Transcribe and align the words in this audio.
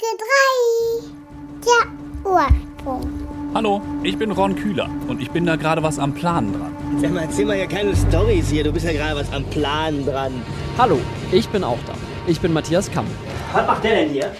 Folge 0.00 0.16
3. 1.62 1.64
Der 1.66 2.30
Ursprung. 2.30 3.52
Hallo, 3.54 3.82
ich 4.02 4.16
bin 4.16 4.30
Ron 4.30 4.54
Kühler 4.54 4.88
und 5.08 5.20
ich 5.20 5.30
bin 5.30 5.44
da 5.44 5.56
gerade 5.56 5.82
was 5.82 5.98
am 5.98 6.14
Planen 6.14 6.52
dran. 6.52 6.74
Sag 7.00 7.10
mal, 7.10 7.22
erzähl 7.22 7.44
mal 7.44 7.58
ja 7.58 7.66
keine 7.66 7.94
Storys 7.94 8.48
hier. 8.48 8.64
Du 8.64 8.72
bist 8.72 8.86
ja 8.86 8.92
gerade 8.92 9.18
was 9.18 9.32
am 9.32 9.44
Plan 9.44 10.04
dran. 10.06 10.42
Hallo, 10.78 10.98
ich 11.32 11.48
bin 11.48 11.64
auch 11.64 11.78
da. 11.86 11.94
Ich 12.26 12.40
bin 12.40 12.52
Matthias 12.52 12.90
Kamm. 12.90 13.06
Was 13.52 13.66
macht 13.66 13.84
der 13.84 13.96
denn 13.96 14.10
hier? 14.10 14.32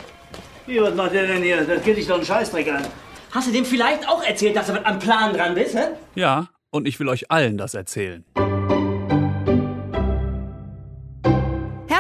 Wie, 0.66 0.80
was 0.80 0.95
macht 0.95 1.12
der 1.12 1.27
denn 1.27 1.43
hier? 1.43 1.64
Das 1.64 1.82
geht 1.82 1.96
dich 1.96 2.06
doch 2.06 2.16
einen 2.16 2.24
Scheißdreck 2.24 2.72
an. 2.72 2.84
Hast 3.32 3.48
du 3.48 3.52
dem 3.52 3.64
vielleicht 3.64 4.08
auch 4.08 4.22
erzählt, 4.22 4.56
dass 4.56 4.68
du 4.68 4.74
was 4.74 4.84
am 4.84 4.98
Plan 4.98 5.34
dran 5.34 5.54
bist, 5.54 5.74
hä? 5.74 5.88
Ja, 6.14 6.48
und 6.70 6.86
ich 6.88 6.98
will 7.00 7.08
euch 7.08 7.30
allen 7.30 7.58
das 7.58 7.74
erzählen. 7.74 8.24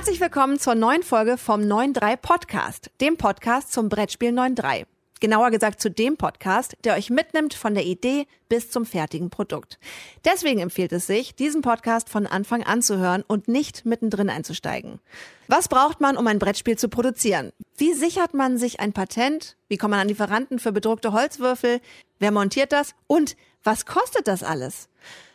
Herzlich 0.00 0.22
willkommen 0.22 0.58
zur 0.58 0.74
neuen 0.74 1.02
Folge 1.02 1.36
vom 1.36 1.60
9.3 1.60 2.16
Podcast, 2.16 2.90
dem 3.02 3.18
Podcast 3.18 3.70
zum 3.70 3.90
Brettspiel 3.90 4.30
9.3. 4.30 4.86
Genauer 5.20 5.50
gesagt 5.50 5.78
zu 5.78 5.90
dem 5.90 6.16
Podcast, 6.16 6.74
der 6.84 6.94
euch 6.94 7.10
mitnimmt 7.10 7.52
von 7.52 7.74
der 7.74 7.84
Idee 7.84 8.26
bis 8.48 8.70
zum 8.70 8.86
fertigen 8.86 9.28
Produkt. 9.28 9.78
Deswegen 10.24 10.60
empfiehlt 10.60 10.92
es 10.92 11.06
sich, 11.06 11.34
diesen 11.34 11.60
Podcast 11.60 12.08
von 12.08 12.26
Anfang 12.26 12.62
an 12.62 12.80
zu 12.80 12.96
hören 12.96 13.22
und 13.28 13.46
nicht 13.46 13.84
mittendrin 13.84 14.30
einzusteigen. 14.30 15.00
Was 15.48 15.68
braucht 15.68 16.00
man, 16.00 16.16
um 16.16 16.26
ein 16.26 16.38
Brettspiel 16.38 16.78
zu 16.78 16.88
produzieren? 16.88 17.52
Wie 17.76 17.92
sichert 17.92 18.32
man 18.32 18.56
sich 18.56 18.80
ein 18.80 18.94
Patent? 18.94 19.58
Wie 19.68 19.76
kommt 19.76 19.90
man 19.90 20.00
an 20.00 20.08
Lieferanten 20.08 20.58
für 20.58 20.72
bedruckte 20.72 21.12
Holzwürfel? 21.12 21.78
Wer 22.18 22.30
montiert 22.30 22.72
das? 22.72 22.94
Und 23.06 23.36
was 23.64 23.84
kostet 23.84 24.28
das 24.28 24.42
alles? 24.42 24.88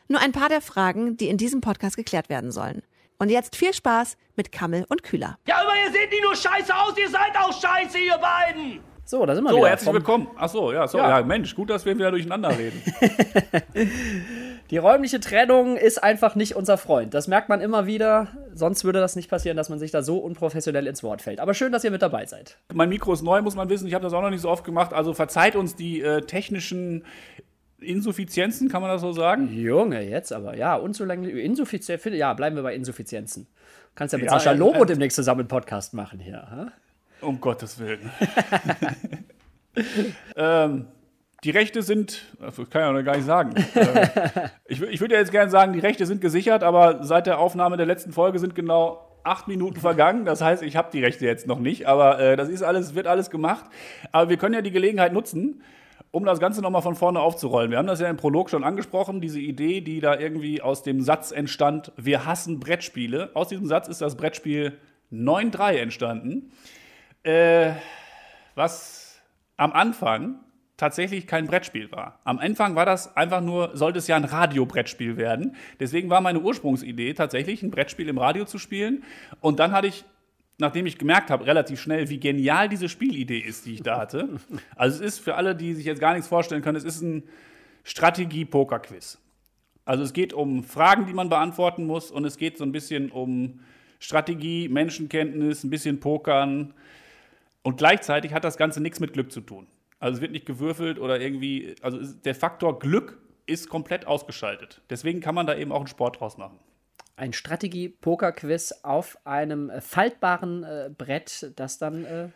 Nur 0.07 0.21
ein 0.21 0.31
paar 0.31 0.49
der 0.49 0.61
Fragen, 0.61 1.17
die 1.17 1.29
in 1.29 1.37
diesem 1.37 1.61
Podcast 1.61 1.97
geklärt 1.97 2.29
werden 2.29 2.51
sollen. 2.51 2.81
Und 3.17 3.29
jetzt 3.29 3.55
viel 3.55 3.73
Spaß 3.73 4.17
mit 4.35 4.51
Kammel 4.51 4.85
und 4.89 5.03
Kühler. 5.03 5.37
Ja, 5.47 5.55
aber 5.61 5.71
ihr 5.85 5.91
seht 5.91 6.11
nicht 6.11 6.23
nur 6.23 6.35
scheiße 6.35 6.75
aus, 6.75 6.97
ihr 6.97 7.09
seid 7.09 7.35
auch 7.39 7.53
scheiße, 7.53 7.97
ihr 7.97 8.17
beiden! 8.17 8.79
So, 9.07 9.23
da 9.25 9.35
sind 9.35 9.43
wir 9.43 9.51
So, 9.51 9.57
wieder. 9.57 9.69
herzlich 9.69 9.85
Vom- 9.85 9.93
willkommen. 9.95 10.27
Ach 10.35 10.49
so, 10.49 10.73
ja, 10.73 10.87
so, 10.87 10.97
Ja. 10.97 11.19
ja. 11.19 11.25
Mensch, 11.25 11.55
gut, 11.55 11.69
dass 11.69 11.85
wir 11.85 11.95
wieder 11.95 12.09
durcheinander 12.09 12.49
reden. 12.57 12.81
Die 14.71 14.77
räumliche 14.77 15.19
Trennung 15.19 15.77
ist 15.77 16.03
einfach 16.03 16.33
nicht 16.33 16.55
unser 16.55 16.77
Freund. 16.79 17.13
Das 17.13 17.27
merkt 17.27 17.47
man 17.47 17.61
immer 17.61 17.85
wieder. 17.85 18.29
Sonst 18.53 18.83
würde 18.83 18.99
das 18.99 19.15
nicht 19.15 19.29
passieren, 19.29 19.57
dass 19.57 19.69
man 19.69 19.77
sich 19.77 19.91
da 19.91 20.01
so 20.01 20.17
unprofessionell 20.17 20.87
ins 20.87 21.03
Wort 21.03 21.21
fällt. 21.21 21.39
Aber 21.39 21.53
schön, 21.53 21.71
dass 21.71 21.83
ihr 21.83 21.91
mit 21.91 22.01
dabei 22.01 22.25
seid. 22.25 22.57
mein 22.73 22.89
Mikro 22.89 23.13
ist 23.13 23.21
neu, 23.21 23.43
muss 23.43 23.55
man 23.55 23.69
wissen. 23.69 23.87
Ich 23.87 23.93
habe 23.93 24.03
das 24.03 24.11
auch 24.13 24.23
noch 24.23 24.31
nicht 24.31 24.41
so 24.41 24.49
oft 24.49 24.63
gemacht. 24.63 24.91
Also 24.91 25.13
verzeiht 25.13 25.55
uns 25.55 25.75
die 25.75 26.01
äh, 26.01 26.21
technischen 26.21 27.05
Insuffizienzen, 27.85 28.69
kann 28.69 28.81
man 28.81 28.91
das 28.91 29.01
so 29.01 29.11
sagen? 29.11 29.49
Junge, 29.53 30.01
jetzt 30.01 30.33
aber. 30.33 30.55
Ja, 30.57 30.75
unzulänglich. 30.75 31.35
Insuffizienz. 31.35 32.03
Ja, 32.05 32.33
bleiben 32.33 32.55
wir 32.55 32.63
bei 32.63 32.75
Insuffizienzen. 32.75 33.47
Kannst 33.95 34.13
ja 34.13 34.17
mit 34.17 34.25
Ja, 34.27 34.33
Sascha 34.33 34.51
Lobo 34.51 34.79
ja. 34.79 34.85
demnächst 34.85 35.15
zusammen 35.15 35.41
einen 35.41 35.47
Podcast 35.47 35.93
machen 35.93 36.19
hier. 36.19 36.47
hä? 36.51 37.25
Um 37.25 37.39
Gottes 37.39 37.79
Willen. 37.79 38.09
ähm, 40.35 40.87
die 41.43 41.51
Rechte 41.51 41.81
sind, 41.81 42.25
das 42.39 42.55
kann 42.55 42.65
ich 42.65 42.73
ja 42.73 42.91
noch 42.91 43.03
gar 43.03 43.15
nicht 43.15 43.25
sagen. 43.25 43.55
äh, 43.75 44.49
ich 44.67 44.81
ich 44.81 44.99
würde 44.99 45.13
ja 45.13 45.19
jetzt 45.21 45.31
gerne 45.31 45.49
sagen, 45.49 45.73
die 45.73 45.79
Rechte 45.79 46.05
sind 46.05 46.19
gesichert, 46.21 46.63
aber 46.63 47.03
seit 47.03 47.27
der 47.27 47.39
Aufnahme 47.39 47.77
der 47.77 47.85
letzten 47.85 48.11
Folge 48.11 48.39
sind 48.39 48.55
genau 48.55 49.05
acht 49.23 49.47
Minuten 49.47 49.79
vergangen. 49.79 50.25
Das 50.25 50.41
heißt, 50.41 50.63
ich 50.63 50.75
habe 50.75 50.89
die 50.91 51.03
Rechte 51.03 51.25
jetzt 51.25 51.47
noch 51.47 51.59
nicht, 51.59 51.87
aber 51.87 52.19
äh, 52.19 52.35
das 52.35 52.49
ist 52.49 52.63
alles, 52.63 52.95
wird 52.95 53.07
alles 53.07 53.29
gemacht. 53.29 53.65
Aber 54.11 54.29
wir 54.29 54.37
können 54.37 54.53
ja 54.53 54.61
die 54.61 54.71
Gelegenheit 54.71 55.13
nutzen, 55.13 55.61
um 56.15 56.23
das 56.23 56.39
Ganze 56.39 56.61
nochmal 56.61 56.81
von 56.81 56.95
vorne 56.95 57.19
aufzurollen. 57.19 57.71
Wir 57.71 57.77
haben 57.77 57.87
das 57.87 57.99
ja 57.99 58.09
im 58.09 58.17
Prolog 58.17 58.49
schon 58.49 58.63
angesprochen, 58.63 59.19
diese 59.19 59.39
Idee, 59.39 59.81
die 59.81 59.99
da 59.99 60.17
irgendwie 60.17 60.61
aus 60.61 60.81
dem 60.81 61.01
Satz 61.01 61.31
entstand, 61.31 61.91
wir 61.97 62.25
hassen 62.25 62.59
Brettspiele. 62.59 63.31
Aus 63.33 63.49
diesem 63.49 63.65
Satz 63.65 63.87
ist 63.89 64.01
das 64.01 64.15
Brettspiel 64.15 64.77
9.3 65.11 65.75
entstanden 65.75 66.51
äh, 67.25 67.73
was 68.53 69.19
am 69.57 69.73
Anfang 69.73 70.39
tatsächlich 70.77 71.25
kein 71.25 71.47
Brettspiel 71.47 71.91
war. 71.91 72.19
Am 72.23 72.37
Anfang 72.37 72.75
war 72.75 72.85
das 72.85 73.15
einfach 73.15 73.41
nur, 73.41 73.71
sollte 73.75 73.99
es 73.99 74.07
ja 74.07 74.15
ein 74.15 74.25
Radiobrettspiel 74.25 75.17
werden. 75.17 75.55
Deswegen 75.79 76.09
war 76.09 76.21
meine 76.21 76.39
Ursprungsidee 76.39 77.13
tatsächlich, 77.13 77.63
ein 77.63 77.71
Brettspiel 77.71 78.09
im 78.09 78.17
Radio 78.17 78.45
zu 78.45 78.57
spielen. 78.57 79.03
Und 79.39 79.59
dann 79.59 79.71
hatte 79.71 79.87
ich, 79.87 80.05
nachdem 80.57 80.85
ich 80.85 80.97
gemerkt 80.97 81.29
habe, 81.29 81.45
relativ 81.45 81.81
schnell, 81.81 82.09
wie 82.09 82.19
genial 82.19 82.69
diese 82.69 82.89
Spielidee 82.89 83.39
ist, 83.39 83.65
die 83.65 83.73
ich 83.73 83.83
da 83.83 83.97
hatte. 83.97 84.39
Also 84.75 85.03
es 85.03 85.15
ist 85.15 85.19
für 85.19 85.35
alle, 85.35 85.55
die 85.55 85.73
sich 85.73 85.85
jetzt 85.85 85.99
gar 85.99 86.13
nichts 86.13 86.27
vorstellen 86.27 86.61
können, 86.61 86.77
es 86.77 86.83
ist 86.83 87.01
ein 87.01 87.23
Strategie-Poker-Quiz. 87.83 89.19
Also 89.85 90.03
es 90.03 90.13
geht 90.13 90.33
um 90.33 90.63
Fragen, 90.63 91.05
die 91.05 91.13
man 91.13 91.29
beantworten 91.29 91.85
muss 91.85 92.11
und 92.11 92.25
es 92.25 92.37
geht 92.37 92.57
so 92.57 92.63
ein 92.63 92.71
bisschen 92.71 93.11
um 93.11 93.59
Strategie, 93.99 94.67
Menschenkenntnis, 94.67 95.63
ein 95.63 95.69
bisschen 95.69 95.99
Pokern. 95.99 96.73
Und 97.61 97.77
gleichzeitig 97.77 98.33
hat 98.33 98.43
das 98.43 98.57
Ganze 98.57 98.81
nichts 98.81 98.99
mit 98.99 99.13
Glück 99.13 99.31
zu 99.31 99.41
tun. 99.41 99.67
Also 99.99 100.17
es 100.17 100.21
wird 100.21 100.31
nicht 100.31 100.45
gewürfelt 100.45 100.99
oder 100.99 101.19
irgendwie, 101.19 101.75
also 101.81 101.99
der 102.01 102.35
Faktor 102.35 102.79
Glück 102.79 103.17
ist 103.45 103.69
komplett 103.69 104.07
ausgeschaltet. 104.07 104.81
Deswegen 104.89 105.21
kann 105.21 105.35
man 105.35 105.47
da 105.47 105.55
eben 105.55 105.71
auch 105.71 105.79
einen 105.79 105.87
Sport 105.87 106.19
draus 106.19 106.37
machen. 106.37 106.59
Ein 107.17 107.33
Strategie-Poker-Quiz 107.33 108.81
auf 108.83 109.17
einem 109.23 109.69
äh, 109.69 109.81
faltbaren 109.81 110.63
äh, 110.63 110.89
Brett, 110.95 111.53
das 111.55 111.77
dann. 111.77 112.05
Äh, 112.05 112.27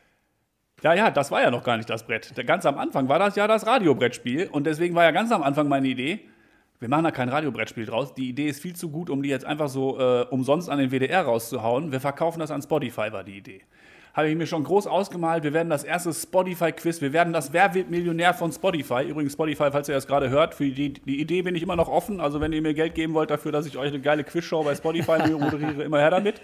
Ja, 0.82 0.94
ja, 0.94 1.12
das 1.12 1.32
war 1.32 1.42
ja 1.42 1.52
noch 1.52 1.64
gar 1.64 1.78
nicht 1.78 1.90
das 1.90 2.06
Brett. 2.06 2.34
Ganz 2.48 2.66
am 2.66 2.78
Anfang 2.78 3.10
war 3.10 3.20
das 3.20 3.36
ja 3.36 3.48
das 3.48 3.68
Radiobrettspiel 3.68 4.48
und 4.48 4.66
deswegen 4.66 4.96
war 4.96 5.04
ja 5.04 5.12
ganz 5.12 5.32
am 5.32 5.44
Anfang 5.44 5.68
meine 5.68 5.88
Idee, 5.88 6.22
wir 6.80 6.88
machen 6.88 7.04
da 7.04 7.12
kein 7.12 7.28
Radiobrettspiel 7.28 7.86
draus. 7.86 8.14
Die 8.14 8.30
Idee 8.30 8.48
ist 8.48 8.62
viel 8.62 8.76
zu 8.76 8.90
gut, 8.90 9.10
um 9.10 9.22
die 9.22 9.30
jetzt 9.30 9.46
einfach 9.46 9.68
so 9.68 10.00
äh, 10.00 10.24
umsonst 10.30 10.70
an 10.70 10.80
den 10.80 10.92
WDR 10.92 11.24
rauszuhauen. 11.24 11.92
Wir 11.92 12.00
verkaufen 12.00 12.40
das 12.40 12.52
an 12.52 12.62
Spotify, 12.62 13.12
war 13.12 13.26
die 13.26 13.38
Idee. 13.38 13.62
Habe 14.14 14.30
ich 14.30 14.36
mir 14.36 14.48
schon 14.48 14.64
groß 14.64 14.88
ausgemalt. 14.88 15.44
Wir 15.44 15.54
werden 15.54 15.70
das 15.70 15.84
erste 15.84 16.14
Spotify-Quiz, 16.14 17.02
wir 17.02 17.14
werden 17.14 17.32
das 17.32 17.54
Wer 17.54 17.74
wird 17.74 17.90
Millionär 17.90 18.34
von 18.34 18.52
Spotify. 18.52 19.04
Übrigens, 19.08 19.34
Spotify, 19.34 19.70
falls 19.72 19.88
ihr 19.88 19.96
das 19.96 20.08
gerade 20.08 20.30
hört, 20.30 20.56
für 20.56 20.70
die, 20.70 20.94
die 20.94 21.22
Idee 21.22 21.42
bin 21.44 21.56
ich 21.56 21.64
immer 21.64 21.76
noch 21.76 21.90
offen. 21.90 22.20
Also, 22.20 22.42
wenn 22.42 22.52
ihr 22.52 22.62
mir 22.62 22.74
Geld 22.74 22.96
geben 22.96 23.14
wollt 23.14 23.30
dafür, 23.30 23.52
dass 23.52 23.66
ich 23.66 23.78
euch 23.78 23.90
eine 23.90 24.02
geile 24.02 24.24
Quizshow 24.24 24.64
bei 24.64 24.76
Spotify 24.76 25.30
moderiere, 25.40 25.84
immer 25.84 26.00
her 26.00 26.10
damit. 26.10 26.42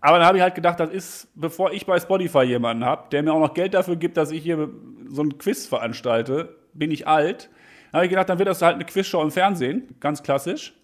Aber 0.00 0.18
dann 0.18 0.26
habe 0.26 0.38
ich 0.38 0.42
halt 0.42 0.54
gedacht, 0.54 0.80
das 0.80 0.90
ist, 0.90 1.28
bevor 1.34 1.72
ich 1.72 1.86
bei 1.86 1.98
Spotify 2.00 2.42
jemanden 2.42 2.84
habe, 2.84 3.08
der 3.10 3.22
mir 3.22 3.32
auch 3.32 3.40
noch 3.40 3.54
Geld 3.54 3.74
dafür 3.74 3.96
gibt, 3.96 4.16
dass 4.16 4.30
ich 4.30 4.42
hier 4.42 4.68
so 5.08 5.22
ein 5.22 5.38
Quiz 5.38 5.66
veranstalte, 5.66 6.56
bin 6.72 6.90
ich 6.90 7.06
alt. 7.06 7.50
Dann 7.90 7.98
habe 7.98 8.06
ich 8.06 8.10
gedacht, 8.10 8.28
dann 8.28 8.38
wird 8.38 8.48
das 8.48 8.62
halt 8.62 8.76
eine 8.76 8.84
Quizshow 8.84 9.22
im 9.22 9.30
Fernsehen, 9.30 9.94
ganz 10.00 10.22
klassisch. 10.22 10.74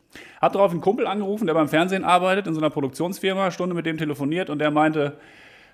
Hab 0.40 0.52
darauf 0.52 0.70
einen 0.70 0.80
Kumpel 0.80 1.06
angerufen, 1.06 1.46
der 1.46 1.54
beim 1.54 1.68
Fernsehen 1.68 2.04
arbeitet, 2.04 2.46
in 2.46 2.54
so 2.54 2.60
einer 2.60 2.70
Produktionsfirma, 2.70 3.50
Stunde 3.50 3.74
mit 3.74 3.86
dem 3.86 3.98
telefoniert 3.98 4.50
und 4.50 4.58
der 4.58 4.70
meinte, 4.70 5.18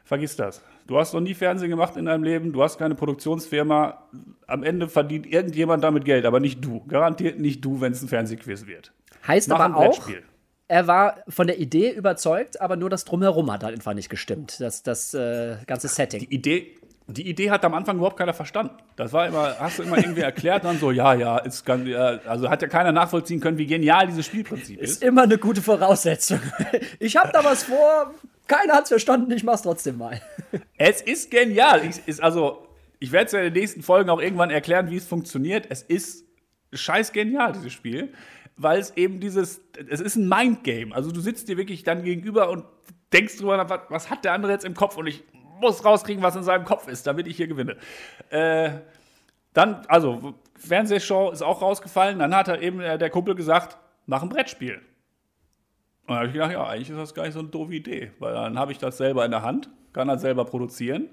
vergiss 0.05 0.37
das. 0.37 0.63
Du 0.87 0.99
hast 0.99 1.15
noch 1.15 1.21
nie 1.21 1.35
Fernsehen 1.35 1.71
gemacht 1.71 1.97
in 1.97 2.07
deinem 2.07 2.25
Leben, 2.25 2.53
du 2.53 2.63
hast 2.63 2.79
keine 2.79 2.95
Produktionsfirma. 2.95 4.09
Am 4.47 4.63
Ende 4.63 4.89
verdient 4.89 5.27
irgendjemand 5.27 5.85
damit 5.85 6.05
Geld, 6.05 6.25
aber 6.25 6.41
nicht 6.41 6.65
du. 6.65 6.85
Garantiert 6.87 7.39
nicht 7.39 7.65
du, 7.65 7.81
wenn 7.81 7.93
es 7.93 8.03
ein 8.03 8.09
Fernsehquiz 8.09 8.67
wird. 8.67 8.93
heißt 9.27 9.49
Mach 9.49 9.61
ein 9.61 9.73
aber 9.73 9.89
auch, 9.89 10.09
er 10.73 10.87
war 10.87 11.23
von 11.29 11.47
der 11.47 11.59
Idee 11.59 11.91
überzeugt, 11.91 12.61
aber 12.61 12.77
nur 12.77 12.89
das 12.89 13.05
Drumherum 13.05 13.53
hat 13.53 13.63
halt 13.63 13.75
einfach 13.75 13.93
nicht 13.93 14.09
gestimmt. 14.09 14.59
Das, 14.59 14.83
das 14.83 15.13
äh, 15.13 15.57
ganze 15.67 15.87
Setting. 15.89 16.21
Die 16.21 16.35
Idee, 16.35 16.79
die 17.09 17.29
Idee 17.29 17.51
hat 17.51 17.65
am 17.65 17.75
Anfang 17.75 17.97
überhaupt 17.97 18.17
keiner 18.17 18.35
verstanden. 18.35 18.75
Das 18.97 19.13
war 19.13 19.27
immer, 19.27 19.57
hast 19.59 19.79
du 19.79 19.83
immer 19.83 19.99
irgendwie 19.99 20.21
erklärt, 20.21 20.65
dann 20.65 20.79
so, 20.79 20.91
ja, 20.91 21.15
ja, 21.15 21.39
ist 21.39 21.65
ganz, 21.65 21.89
ja, 21.89 22.21
also 22.27 22.49
hat 22.49 22.63
ja 22.63 22.69
keiner 22.69 22.93
nachvollziehen 22.93 23.41
können, 23.41 23.59
wie 23.59 23.67
genial 23.67 24.07
dieses 24.07 24.27
Spielprinzip 24.27 24.81
ist. 24.81 24.91
ist 24.91 25.03
immer 25.03 25.23
eine 25.23 25.39
gute 25.39 25.63
Voraussetzung. 25.63 26.41
Ich 26.99 27.17
habe 27.17 27.31
da 27.33 27.45
was 27.45 27.65
vor, 27.65 28.15
keiner 28.47 28.75
hat's 28.75 28.89
verstanden, 28.89 29.33
ich 29.33 29.43
mach's 29.43 29.63
trotzdem 29.63 29.99
mal. 29.99 30.21
Es 30.77 31.01
ist 31.01 31.31
genial. 31.31 31.85
Ich, 31.85 32.07
ist 32.07 32.23
also, 32.23 32.67
ich 33.01 33.11
werde 33.13 33.27
es 33.27 33.33
ja 33.33 33.39
in 33.41 33.53
den 33.53 33.61
nächsten 33.61 33.83
Folgen 33.83 34.11
auch 34.11 34.21
irgendwann 34.21 34.51
erklären, 34.51 34.91
wie 34.91 34.97
es 34.97 35.07
funktioniert. 35.07 35.67
Es 35.69 35.83
ist 35.83 36.25
scheiß 36.73 37.13
genial, 37.13 37.53
dieses 37.53 37.73
Spiel, 37.73 38.13
weil 38.57 38.79
es 38.79 38.97
eben 38.97 39.21
dieses, 39.21 39.61
es 39.89 40.01
ist 40.01 40.17
ein 40.17 40.29
Mindgame. 40.29 40.95
Also 40.95 41.11
du 41.11 41.21
sitzt 41.21 41.49
dir 41.49 41.57
wirklich 41.57 41.83
dann 41.83 42.05
gegenüber 42.05 42.51
und 42.51 42.65
denkst 43.13 43.39
drüber, 43.39 43.57
nach, 43.57 43.69
was, 43.69 43.81
was 43.89 44.11
hat 44.11 44.25
der 44.25 44.33
andere 44.33 44.53
jetzt 44.53 44.65
im 44.65 44.75
Kopf 44.75 44.97
und 44.97 45.07
ich 45.07 45.25
muss 45.63 45.85
rauskriegen, 45.85 46.23
was 46.23 46.37
in 46.37 46.43
seinem 46.43 46.65
Kopf 46.65 46.89
ist, 46.89 47.07
damit 47.07 47.27
ich 47.27 47.37
hier 47.37 47.47
gewinne. 47.47 47.77
Äh, 48.31 48.71
dann, 49.55 49.85
also, 49.89 50.35
Fernsehshow 50.57 51.31
ist 51.31 51.43
auch 51.43 51.63
rausgefallen. 51.63 52.19
Dann 52.19 52.35
hat 52.35 52.49
er 52.49 52.61
eben 52.61 52.81
äh, 52.81 52.99
der 52.99 53.11
Kumpel 53.11 53.35
gesagt, 53.35 53.79
mach 54.07 54.23
ein 54.23 54.29
Brettspiel. 54.29 54.75
Und 54.75 56.09
dann 56.09 56.17
habe 56.17 56.27
ich 56.27 56.33
gedacht, 56.33 56.53
ja, 56.53 56.67
eigentlich 56.67 56.91
ist 56.91 56.99
das 56.99 57.15
gar 57.15 57.25
nicht 57.25 57.35
so 57.35 57.41
eine 57.41 57.49
doofe 57.49 57.75
Idee, 57.75 58.13
weil 58.19 58.35
dann 58.35 58.59
habe 58.59 58.73
ich 58.73 58.79
das 58.79 58.97
selber 58.97 59.25
in 59.25 59.31
der 59.31 59.43
Hand, 59.43 59.71
kann 59.93 60.09
das 60.09 60.21
selber 60.21 60.45
produzieren. 60.45 61.09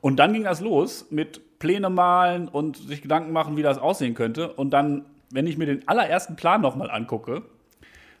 Und 0.00 0.16
dann 0.16 0.32
ging 0.32 0.44
das 0.44 0.60
los 0.60 1.06
mit 1.10 1.58
Pläne 1.58 1.90
malen 1.90 2.48
und 2.48 2.76
sich 2.76 3.02
Gedanken 3.02 3.32
machen, 3.32 3.56
wie 3.56 3.62
das 3.62 3.78
aussehen 3.78 4.14
könnte. 4.14 4.52
Und 4.52 4.70
dann, 4.70 5.04
wenn 5.30 5.46
ich 5.46 5.58
mir 5.58 5.66
den 5.66 5.86
allerersten 5.86 6.36
Plan 6.36 6.60
nochmal 6.60 6.90
angucke, 6.90 7.42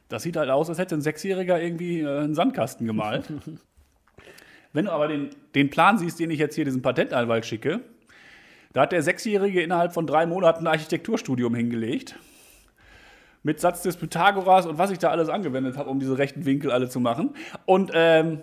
das 0.08 0.22
sieht 0.22 0.36
halt 0.36 0.50
aus, 0.50 0.68
als 0.68 0.78
hätte 0.78 0.94
ein 0.94 1.00
Sechsjähriger 1.00 1.60
irgendwie 1.60 2.00
äh, 2.00 2.18
einen 2.20 2.34
Sandkasten 2.34 2.86
gemalt. 2.86 3.32
wenn 4.72 4.86
du 4.86 4.92
aber 4.92 5.08
den, 5.08 5.30
den 5.54 5.70
Plan 5.70 5.98
siehst, 5.98 6.18
den 6.18 6.30
ich 6.30 6.38
jetzt 6.38 6.54
hier 6.54 6.64
diesem 6.64 6.82
Patentanwalt 6.82 7.46
schicke, 7.46 7.80
da 8.72 8.82
hat 8.82 8.92
der 8.92 9.02
Sechsjährige 9.02 9.62
innerhalb 9.62 9.92
von 9.92 10.06
drei 10.06 10.26
Monaten 10.26 10.66
ein 10.66 10.72
Architekturstudium 10.72 11.54
hingelegt. 11.54 12.18
Mit 13.42 13.60
Satz 13.60 13.82
des 13.82 13.96
Pythagoras 13.96 14.66
und 14.66 14.78
was 14.78 14.90
ich 14.90 14.98
da 14.98 15.10
alles 15.10 15.28
angewendet 15.28 15.76
habe, 15.76 15.90
um 15.90 15.98
diese 15.98 16.16
rechten 16.16 16.44
Winkel 16.44 16.70
alle 16.70 16.88
zu 16.88 17.00
machen. 17.00 17.34
Und 17.66 17.90
ähm, 17.92 18.40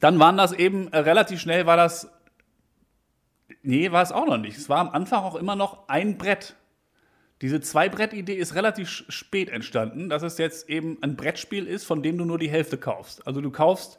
dann 0.00 0.18
waren 0.20 0.36
das 0.36 0.52
eben, 0.52 0.88
äh, 0.92 0.98
relativ 0.98 1.40
schnell 1.40 1.66
war 1.66 1.76
das 1.76 2.08
Nee, 3.66 3.92
war 3.92 4.02
es 4.02 4.12
auch 4.12 4.26
noch 4.26 4.36
nicht. 4.36 4.58
Es 4.58 4.68
war 4.68 4.78
am 4.78 4.90
Anfang 4.90 5.22
auch 5.22 5.36
immer 5.36 5.56
noch 5.56 5.88
ein 5.88 6.18
Brett. 6.18 6.54
Diese 7.40 7.62
Zwei-Brett-Idee 7.62 8.34
ist 8.34 8.54
relativ 8.54 8.90
spät 8.90 9.48
entstanden, 9.48 10.10
dass 10.10 10.22
es 10.22 10.36
jetzt 10.36 10.68
eben 10.68 10.98
ein 11.00 11.16
Brettspiel 11.16 11.66
ist, 11.66 11.84
von 11.84 12.02
dem 12.02 12.18
du 12.18 12.26
nur 12.26 12.38
die 12.38 12.50
Hälfte 12.50 12.76
kaufst. 12.76 13.26
Also 13.26 13.40
du 13.40 13.50
kaufst, 13.50 13.98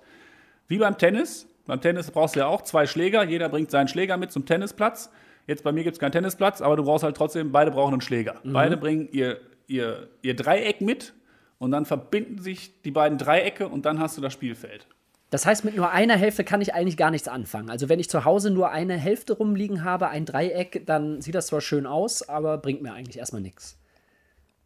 wie 0.68 0.78
beim 0.78 0.98
Tennis, 0.98 1.48
beim 1.66 1.82
Tennis 1.82 2.12
brauchst 2.12 2.36
du 2.36 2.42
ja 2.42 2.48
auch 2.48 2.62
zwei 2.62 2.86
Schläger, 2.86 3.24
jeder 3.24 3.50
bringt 3.50 3.72
seinen 3.72 3.88
Schläger 3.88 4.18
mit 4.18 4.32
zum 4.32 4.46
Tennisplatz. 4.46 5.10
Jetzt 5.48 5.64
bei 5.64 5.72
mir 5.72 5.84
gibt 5.84 5.96
es 5.96 6.00
keinen 6.00 6.12
Tennisplatz, 6.12 6.62
aber 6.62 6.76
du 6.76 6.84
brauchst 6.84 7.04
halt 7.04 7.16
trotzdem, 7.18 7.52
beide 7.52 7.72
brauchen 7.72 7.94
einen 7.94 8.02
Schläger. 8.02 8.36
Beide 8.44 8.78
bringen 8.78 9.10
ihr, 9.12 9.40
ihr, 9.68 10.08
ihr 10.22 10.36
Dreieck 10.36 10.82
mit 10.82 11.14
und 11.60 11.72
dann 11.72 11.86
verbinden 11.86 12.40
sich 12.40 12.82
die 12.82 12.92
beiden 12.92 13.18
Dreiecke 13.18 13.68
und 13.68 13.86
dann 13.86 14.00
hast 14.00 14.18
du 14.18 14.22
das 14.22 14.34
Spielfeld. 14.34 14.88
Das 15.30 15.46
heißt, 15.46 15.66
mit 15.66 15.76
nur 15.76 15.92
einer 15.92 16.16
Hälfte 16.16 16.44
kann 16.44 16.62
ich 16.62 16.74
eigentlich 16.74 16.98
gar 16.98 17.12
nichts 17.12 17.28
anfangen. 17.28 17.70
Also 17.70 17.90
wenn 17.90 18.00
ich 18.00 18.10
zu 18.10 18.26
Hause 18.26 18.52
nur 18.52 18.70
eine 18.72 18.96
Hälfte 18.96 19.34
rumliegen 19.34 19.84
habe, 19.84 20.08
ein 20.08 20.26
Dreieck, 20.26 20.84
dann 20.86 21.22
sieht 21.22 21.36
das 21.36 21.48
zwar 21.48 21.62
schön 21.62 21.86
aus, 21.86 22.28
aber 22.30 22.58
bringt 22.58 22.82
mir 22.82 22.94
eigentlich 22.94 23.18
erstmal 23.18 23.42
nichts. 23.42 23.78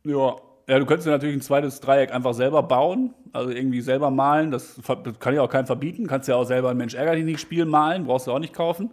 Ja. 0.04 0.36
Ja, 0.70 0.78
du 0.78 0.86
könntest 0.86 1.08
natürlich 1.08 1.36
ein 1.36 1.42
zweites 1.42 1.80
Dreieck 1.80 2.14
einfach 2.14 2.36
selber 2.36 2.62
bauen, 2.62 3.16
also 3.34 3.50
irgendwie 3.50 3.82
selber 3.82 4.12
malen. 4.12 4.52
Das, 4.52 4.80
kann 5.20 5.34
ja 5.34 5.42
auch 5.42 5.50
keinem 5.50 5.66
verbieten. 5.66 6.06
Kannst 6.06 6.28
ja 6.28 6.36
auch 6.36 6.44
selber 6.44 6.70
ein 6.70 6.78
Mensch 6.78 6.94
ärger 6.94 7.16
dich 7.16 7.26
nicht 7.26 7.40
Spiel 7.40 7.66
malen, 7.66 8.06
brauchst 8.06 8.28
du 8.28 8.32
auch 8.32 8.38
nicht 8.38 8.54
kaufen. 8.54 8.92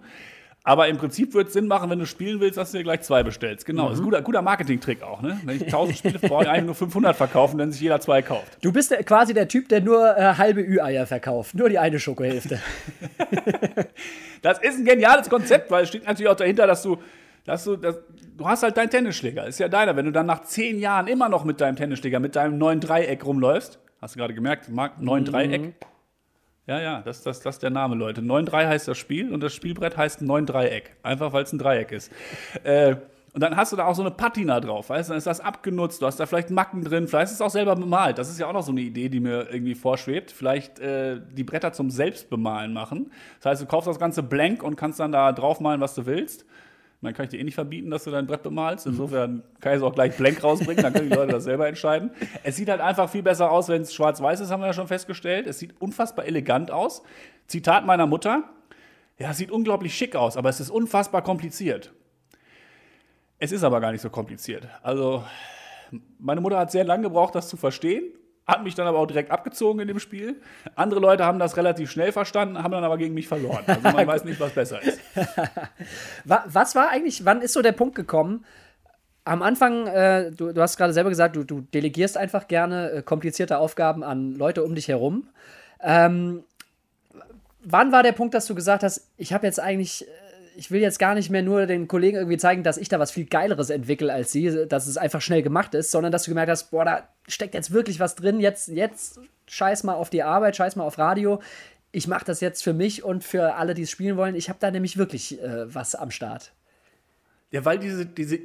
Aber 0.65 0.89
im 0.89 0.97
Prinzip 0.97 1.35
würde 1.35 1.49
es 1.49 1.53
Sinn 1.53 1.69
machen, 1.69 1.91
wenn 1.91 1.99
du 1.99 2.07
spielen 2.07 2.41
willst, 2.41 2.57
dass 2.57 2.73
du 2.73 2.79
dir 2.79 2.85
gleich 2.85 3.03
zwei 3.03 3.23
bestellst. 3.23 3.67
Genau, 3.67 3.91
ist 3.91 3.99
ein 3.99 4.05
guter, 4.05 4.23
guter 4.23 4.41
Marketing-Trick 4.41 5.03
auch. 5.03 5.21
Ne? 5.21 5.39
Wenn 5.45 5.57
ich 5.59 5.65
1000 5.65 5.99
Spiele 5.99 6.19
brauche 6.19 6.45
ich 6.45 6.49
eigentlich 6.49 6.65
nur 6.65 6.75
500 6.75 7.15
verkaufen, 7.15 7.59
wenn 7.59 7.71
sich 7.71 7.83
jeder 7.83 8.01
zwei 8.01 8.23
kauft. 8.23 8.57
Du 8.63 8.73
bist 8.73 8.91
quasi 9.05 9.35
der 9.35 9.47
Typ, 9.47 9.69
der 9.69 9.83
nur 9.83 10.17
äh, 10.17 10.35
halbe 10.35 10.63
Ü-Eier 10.63 11.07
verkauft. 11.07 11.55
Nur 11.55 11.69
die 11.69 11.79
eine 11.79 12.01
Schokohälfte. 12.01 12.61
Das 14.43 14.61
ist 14.61 14.79
ein 14.79 14.85
geniales 14.85 15.29
Konzept, 15.29 15.73
weil 15.73 15.83
es 15.83 15.89
steht 15.89 16.07
natürlich 16.07 16.29
auch 16.29 16.37
dahinter, 16.37 16.69
dass 16.69 16.83
du, 16.83 16.99
dass 17.47 17.65
du, 17.65 17.77
dass, 17.77 17.99
du 18.37 18.47
hast 18.47 18.63
halt 18.63 18.77
deinen 18.77 18.91
Tennisschläger, 18.91 19.47
ist 19.47 19.59
ja 19.59 19.69
deiner. 19.69 19.97
Wenn 19.97 20.07
du 20.07 20.13
dann 20.13 20.27
nach 20.27 20.43
zehn 20.43 20.79
Jahren 20.79 21.07
immer 21.07 21.29
noch 21.29 21.45
mit 21.45 21.61
deinem 21.61 21.77
Tennisschläger, 21.77 22.21
mit 22.21 22.37
deinem 22.37 22.59
neuen 22.59 22.81
Dreieck 22.81 23.25
rumläufst, 23.25 23.79
hast 24.01 24.15
du 24.15 24.19
gerade 24.19 24.35
gemerkt, 24.35 24.69
Marc, 24.69 25.01
neun 25.01 25.25
Dreieck. 25.25 25.75
Ja, 26.67 26.81
ja, 26.81 27.01
das, 27.01 27.23
das, 27.23 27.41
das 27.41 27.57
ist 27.57 27.63
der 27.63 27.71
Name, 27.71 27.95
Leute. 27.95 28.21
9-3 28.21 28.67
heißt 28.67 28.89
das 28.89 28.99
Spiel 28.99 29.33
und 29.33 29.41
das 29.41 29.55
Spielbrett 29.55 29.97
heißt 29.97 30.21
9-Dreieck. 30.21 30.97
Einfach 31.05 31.33
weil 31.33 31.45
es 31.45 31.53
ein 31.53 31.59
Dreieck 31.59 31.93
ist. 31.93 32.11
Äh, 32.65 32.97
und 33.33 33.43
dann 33.43 33.55
hast 33.55 33.71
du 33.71 33.77
da 33.77 33.85
auch 33.85 33.95
so 33.95 34.01
eine 34.01 34.11
Patina 34.11 34.61
drauf, 34.61 34.89
weißt 34.89 35.09
du, 35.09 35.13
dann 35.13 35.19
ist 35.19 35.27
das 35.27 35.41
abgenutzt, 35.41 36.01
du 36.01 36.07
hast 36.07 36.19
da 36.19 36.25
vielleicht 36.25 36.49
Macken 36.49 36.83
drin, 36.83 37.07
vielleicht 37.07 37.27
ist 37.27 37.33
es 37.33 37.41
auch 37.43 37.51
selber 37.51 37.77
bemalt. 37.77 38.17
Das 38.17 38.31
ist 38.31 38.41
ja 38.41 38.47
auch 38.47 38.55
noch 38.55 38.63
so 38.63 38.73
eine 38.73 38.81
Idee, 38.81 39.11
die 39.11 39.21
mir 39.21 39.49
irgendwie 39.53 39.75
vorschwebt. 39.75 40.33
Vielleicht 40.33 40.81
äh, 40.81 41.21
die 41.33 41.45
Bretter 41.45 41.73
zum 41.73 41.91
Selbstbemalen 41.91 42.73
machen. 42.73 43.13
Das 43.39 43.51
heißt, 43.51 43.63
du 43.63 43.67
kaufst 43.67 43.89
das 43.89 43.99
Ganze 43.99 44.23
blank 44.23 44.63
und 44.63 44.77
kannst 44.77 44.99
dann 44.99 45.13
da 45.13 45.33
draufmalen, 45.33 45.81
was 45.81 45.95
du 45.95 46.07
willst. 46.07 46.47
Dann 47.03 47.15
kann 47.15 47.25
ich 47.25 47.31
dir 47.31 47.39
eh 47.39 47.45
nicht 47.45 47.55
verbieten, 47.55 47.91
dass 47.91 48.05
du 48.05 48.11
dein 48.11 48.27
Brett 48.27 48.43
bemalst. 48.43 48.87
Insofern 48.87 49.43
kann 49.61 49.73
ich 49.73 49.79
es 49.79 49.83
auch 49.83 49.95
gleich 49.95 50.17
blank 50.17 50.43
rausbringen, 50.43 50.83
dann 50.83 50.93
können 50.93 51.11
die 51.11 51.15
Leute 51.15 51.33
das 51.33 51.45
selber 51.45 51.69
entscheiden. 51.69 52.11
Es 52.43 52.57
sieht 52.57 52.69
halt 52.69 52.81
einfach 52.81 53.09
viel 53.09 53.23
besser 53.23 53.51
aus, 53.51 53.69
wenn 53.69 53.83
es 53.83 53.95
schwarz-weiß 53.95 54.41
ist, 54.41 54.51
haben 54.51 54.61
wir 54.61 54.67
ja 54.67 54.73
schon 54.73 54.89
festgestellt. 54.89 55.47
Es 55.47 55.59
sieht 55.59 55.81
unfassbar 55.81 56.25
elegant 56.25 56.71
aus. 56.71 57.03
Zitat 57.47 57.85
meiner 57.87 58.07
Mutter: 58.07 58.45
Ja, 59.19 59.31
es 59.31 59.37
sieht 59.37 59.51
unglaublich 59.51 59.95
schick 59.95 60.17
aus, 60.17 60.37
aber 60.37 60.49
es 60.49 60.59
ist 60.59 60.71
unfassbar 60.71 61.23
kompliziert. 61.23 61.93
Es 63.39 63.53
ist 63.53 63.63
aber 63.63 63.81
gar 63.81 63.93
nicht 63.93 64.01
so 64.01 64.09
kompliziert. 64.09 64.67
Also, 64.83 65.23
meine 66.19 66.41
Mutter 66.41 66.59
hat 66.59 66.73
sehr 66.73 66.85
lange 66.85 67.05
gebraucht, 67.05 67.35
das 67.35 67.49
zu 67.49 67.59
verstehen, 67.59 68.05
hat 68.47 68.63
mich 68.63 68.75
dann 68.77 68.87
aber 68.87 68.99
auch 68.99 69.07
direkt 69.07 69.31
abgezogen 69.31 69.81
in 69.81 69.89
dem 69.89 69.99
Spiel. 69.99 70.41
Andere 70.77 71.01
Leute 71.01 71.25
haben 71.25 71.39
das 71.39 71.57
relativ 71.57 71.91
schnell 71.91 72.13
verstanden, 72.13 72.63
haben 72.63 72.71
dann 72.71 72.85
aber 72.85 72.97
gegen 72.97 73.13
mich 73.15 73.27
verloren. 73.27 73.65
Also 73.67 73.81
man 73.83 74.07
weiß 74.07 74.25
nicht, 74.25 74.39
was 74.39 74.53
besser 74.53 74.81
ist. 74.83 75.01
Wa- 76.25 76.45
Was 76.47 76.75
war 76.75 76.91
eigentlich, 76.91 77.25
wann 77.25 77.43
ist 77.43 77.53
so 77.55 77.63
der 77.63 77.73
Punkt 77.73 77.95
gekommen? 77.97 78.45
Am 79.25 79.43
Anfang, 79.43 79.89
äh, 79.89 80.31
du, 80.31 80.53
du 80.53 80.63
hast 80.63 80.77
gerade 80.77 80.93
selber 80.93 81.11
gesagt, 81.11 81.35
du, 81.35 81.43
du 81.43 81.63
delegierst 81.63 82.17
einfach 82.17 82.47
gerne 82.47 82.91
äh, 82.91 83.03
komplizierte 83.03 83.59
Aufgaben 83.59 84.05
an 84.05 84.35
Leute 84.37 84.63
um 84.63 84.77
dich 84.77 84.87
herum. 84.87 85.27
Ähm, 85.81 86.45
wann 87.65 87.91
war 87.91 88.05
der 88.05 88.13
Punkt, 88.13 88.35
dass 88.35 88.47
du 88.47 88.55
gesagt 88.55 88.85
hast, 88.85 89.09
ich 89.17 89.33
habe 89.33 89.45
jetzt 89.47 89.59
eigentlich, 89.59 90.07
äh, 90.07 90.11
ich 90.57 90.71
will 90.71 90.81
jetzt 90.81 90.99
gar 90.99 91.15
nicht 91.15 91.31
mehr 91.31 91.43
nur 91.43 91.67
den 91.67 91.89
Kollegen 91.89 92.17
irgendwie 92.17 92.37
zeigen, 92.37 92.63
dass 92.63 92.79
ich 92.79 92.89
da 92.89 92.99
was 92.99 93.11
viel 93.11 93.27
Geileres 93.27 93.71
entwickle 93.71 94.13
als 94.13 94.33
sie, 94.33 94.67
dass 94.67 94.87
es 94.87 94.97
einfach 94.97 95.21
schnell 95.21 95.43
gemacht 95.43 95.75
ist, 95.75 95.91
sondern 95.91 96.13
dass 96.13 96.25
du 96.25 96.31
gemerkt 96.31 96.51
hast, 96.51 96.71
boah, 96.71 96.85
da 96.85 97.09
steckt 97.29 97.55
jetzt 97.55 97.73
wirklich 97.73 98.01
was 98.01 98.15
drin, 98.15 98.41
jetzt, 98.41 98.69
jetzt 98.69 99.21
scheiß 99.47 99.85
mal 99.85 99.95
auf 99.95 100.11
die 100.11 100.23
Arbeit, 100.23 100.57
scheiß 100.57 100.77
mal 100.77 100.85
auf 100.85 100.99
Radio. 100.99 101.41
Ich 101.93 102.09
mache 102.09 102.25
das 102.25 102.41
jetzt 102.41 102.63
für 102.63 102.73
mich 102.73 103.05
und 103.05 103.25
für 103.25 103.55
alle, 103.55 103.75
die 103.75 103.83
es 103.83 103.91
spielen 103.91 104.17
wollen. 104.17 104.35
Ich 104.35 104.49
habe 104.49 104.59
da 104.61 104.71
nämlich 104.71 104.97
wirklich 104.97 105.41
äh, 105.41 105.73
was 105.73 105.95
am 105.95 106.11
Start. 106.11 106.53
Ja, 107.51 107.65
weil 107.65 107.79
diese, 107.79 108.07
diese, 108.07 108.39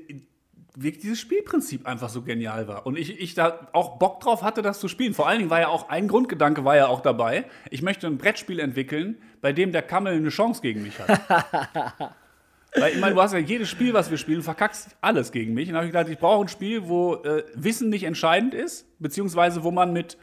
wirklich 0.76 1.02
dieses 1.02 1.20
Spielprinzip 1.20 1.86
einfach 1.86 2.10
so 2.10 2.22
genial 2.22 2.68
war. 2.68 2.86
Und 2.86 2.98
ich, 2.98 3.20
ich 3.20 3.34
da 3.34 3.68
auch 3.74 3.98
Bock 3.98 4.22
drauf 4.22 4.42
hatte, 4.44 4.62
das 4.62 4.80
zu 4.80 4.88
spielen. 4.88 5.14
Vor 5.14 5.28
allen 5.28 5.40
Dingen 5.40 5.50
war 5.50 5.60
ja 5.60 5.68
auch 5.68 5.90
ein 5.90 6.08
Grundgedanke 6.08 6.64
war 6.64 6.76
ja 6.76 6.88
auch 6.88 7.02
dabei. 7.02 7.46
Ich 7.70 7.82
möchte 7.82 8.08
ein 8.08 8.18
Brettspiel 8.18 8.60
entwickeln, 8.60 9.18
bei 9.42 9.54
dem 9.54 9.72
der 9.72 9.82
Kammel 9.82 10.14
eine 10.14 10.30
Chance 10.30 10.62
gegen 10.62 10.84
mich 10.84 11.00
hat. 11.00 11.20
Weil, 12.76 12.94
ich 12.94 13.02
meine, 13.02 13.16
du 13.16 13.22
hast 13.22 13.34
ja 13.34 13.40
jedes 13.40 13.70
Spiel, 13.70 13.94
was 13.94 14.10
wir 14.12 14.18
spielen, 14.18 14.42
verkackst 14.44 14.96
alles 15.02 15.34
gegen 15.34 15.54
mich. 15.54 15.68
Und 15.70 15.76
habe 15.76 15.86
ich 15.88 15.92
gedacht, 15.92 16.08
ich 16.10 16.18
brauche 16.18 16.46
ein 16.46 16.48
Spiel, 16.48 16.88
wo 16.88 17.16
äh, 17.16 17.44
Wissen 17.54 17.90
nicht 17.90 18.04
entscheidend 18.04 18.54
ist, 18.54 18.86
beziehungsweise 19.00 19.64
wo 19.64 19.72
man 19.72 19.92
mit 19.92 20.18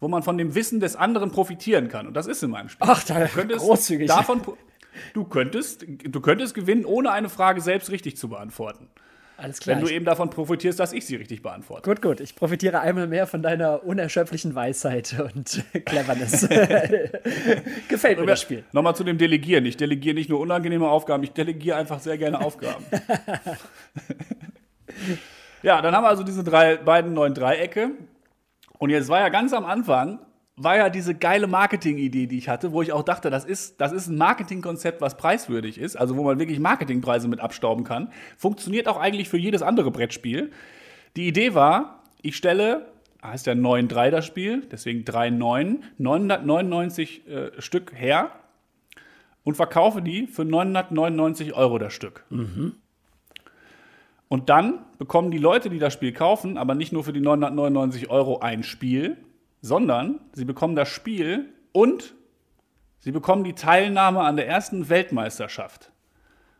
wo 0.00 0.08
man 0.08 0.24
von 0.24 0.36
dem 0.36 0.56
Wissen 0.56 0.80
des 0.80 0.96
anderen 0.96 1.30
profitieren 1.30 1.86
kann. 1.86 2.08
Und 2.08 2.14
das 2.14 2.26
ist 2.26 2.42
in 2.42 2.50
meinem 2.50 2.68
Spiel. 2.68 2.88
Ach, 2.90 3.04
da- 3.04 3.24
großzügig. 3.24 4.08
Davon, 4.08 4.42
du, 5.14 5.22
könntest, 5.22 5.86
du 5.86 6.20
könntest 6.20 6.54
gewinnen, 6.54 6.84
ohne 6.84 7.12
eine 7.12 7.28
Frage 7.28 7.60
selbst 7.60 7.88
richtig 7.92 8.16
zu 8.16 8.28
beantworten. 8.28 8.88
Alles 9.42 9.58
klar. 9.58 9.76
Wenn 9.76 9.84
du 9.84 9.92
eben 9.92 10.04
davon 10.04 10.30
profitierst, 10.30 10.78
dass 10.78 10.92
ich 10.92 11.04
sie 11.04 11.16
richtig 11.16 11.42
beantworte. 11.42 11.82
gut, 11.82 12.00
gut. 12.00 12.20
Ich 12.20 12.36
profitiere 12.36 12.80
einmal 12.80 13.08
mehr 13.08 13.26
von 13.26 13.42
deiner 13.42 13.82
unerschöpflichen 13.82 14.54
Weisheit 14.54 15.16
und 15.18 15.64
Cleverness. 15.84 16.48
Gefällt 17.88 18.20
mir 18.20 18.26
das 18.26 18.40
Spiel. 18.40 18.64
Nochmal 18.72 18.94
zu 18.94 19.02
dem 19.02 19.18
Delegieren. 19.18 19.66
Ich 19.66 19.76
delegiere 19.76 20.14
nicht 20.14 20.30
nur 20.30 20.38
unangenehme 20.38 20.88
Aufgaben, 20.88 21.24
ich 21.24 21.32
delegiere 21.32 21.76
einfach 21.76 21.98
sehr 21.98 22.18
gerne 22.18 22.40
Aufgaben. 22.40 22.84
ja, 25.62 25.82
dann 25.82 25.94
haben 25.94 26.04
wir 26.04 26.08
also 26.08 26.22
diese 26.22 26.44
drei, 26.44 26.76
beiden 26.76 27.12
neuen 27.12 27.34
Dreiecke. 27.34 27.90
Und 28.78 28.90
jetzt 28.90 29.08
war 29.08 29.20
ja 29.20 29.28
ganz 29.28 29.52
am 29.52 29.64
Anfang, 29.64 30.20
war 30.62 30.76
ja 30.76 30.90
diese 30.90 31.14
geile 31.14 31.46
Marketing-Idee, 31.46 32.26
die 32.26 32.38
ich 32.38 32.48
hatte, 32.48 32.72
wo 32.72 32.82
ich 32.82 32.92
auch 32.92 33.02
dachte, 33.02 33.30
das 33.30 33.44
ist, 33.44 33.80
das 33.80 33.92
ist 33.92 34.08
ein 34.08 34.16
Marketingkonzept, 34.16 35.00
was 35.00 35.16
preiswürdig 35.16 35.78
ist, 35.78 35.96
also 35.96 36.16
wo 36.16 36.22
man 36.22 36.38
wirklich 36.38 36.58
Marketingpreise 36.58 37.28
mit 37.28 37.40
abstauben 37.40 37.84
kann. 37.84 38.10
Funktioniert 38.36 38.88
auch 38.88 38.98
eigentlich 38.98 39.28
für 39.28 39.38
jedes 39.38 39.62
andere 39.62 39.90
Brettspiel. 39.90 40.50
Die 41.16 41.28
Idee 41.28 41.54
war, 41.54 42.02
ich 42.22 42.36
stelle, 42.36 42.86
heißt 43.22 43.46
ja 43.46 43.52
9-3 43.52 44.10
das 44.10 44.26
Spiel, 44.26 44.66
deswegen 44.70 45.04
3-9, 45.04 45.80
999 45.98 47.28
äh, 47.28 47.60
Stück 47.60 47.92
her 47.94 48.32
und 49.44 49.56
verkaufe 49.56 50.02
die 50.02 50.26
für 50.26 50.44
999 50.44 51.54
Euro 51.54 51.78
das 51.78 51.92
Stück. 51.92 52.24
Und 54.28 54.48
dann 54.48 54.78
bekommen 54.98 55.30
die 55.30 55.38
Leute, 55.38 55.68
die 55.68 55.78
das 55.78 55.92
Spiel 55.92 56.12
kaufen, 56.12 56.56
aber 56.56 56.74
nicht 56.74 56.92
nur 56.92 57.04
für 57.04 57.12
die 57.12 57.20
999 57.20 58.08
Euro 58.08 58.38
ein 58.38 58.62
Spiel, 58.62 59.18
sondern 59.62 60.20
sie 60.32 60.44
bekommen 60.44 60.76
das 60.76 60.88
Spiel 60.88 61.48
und 61.72 62.14
sie 62.98 63.12
bekommen 63.12 63.44
die 63.44 63.54
Teilnahme 63.54 64.20
an 64.20 64.36
der 64.36 64.46
ersten 64.46 64.90
Weltmeisterschaft. 64.90 65.90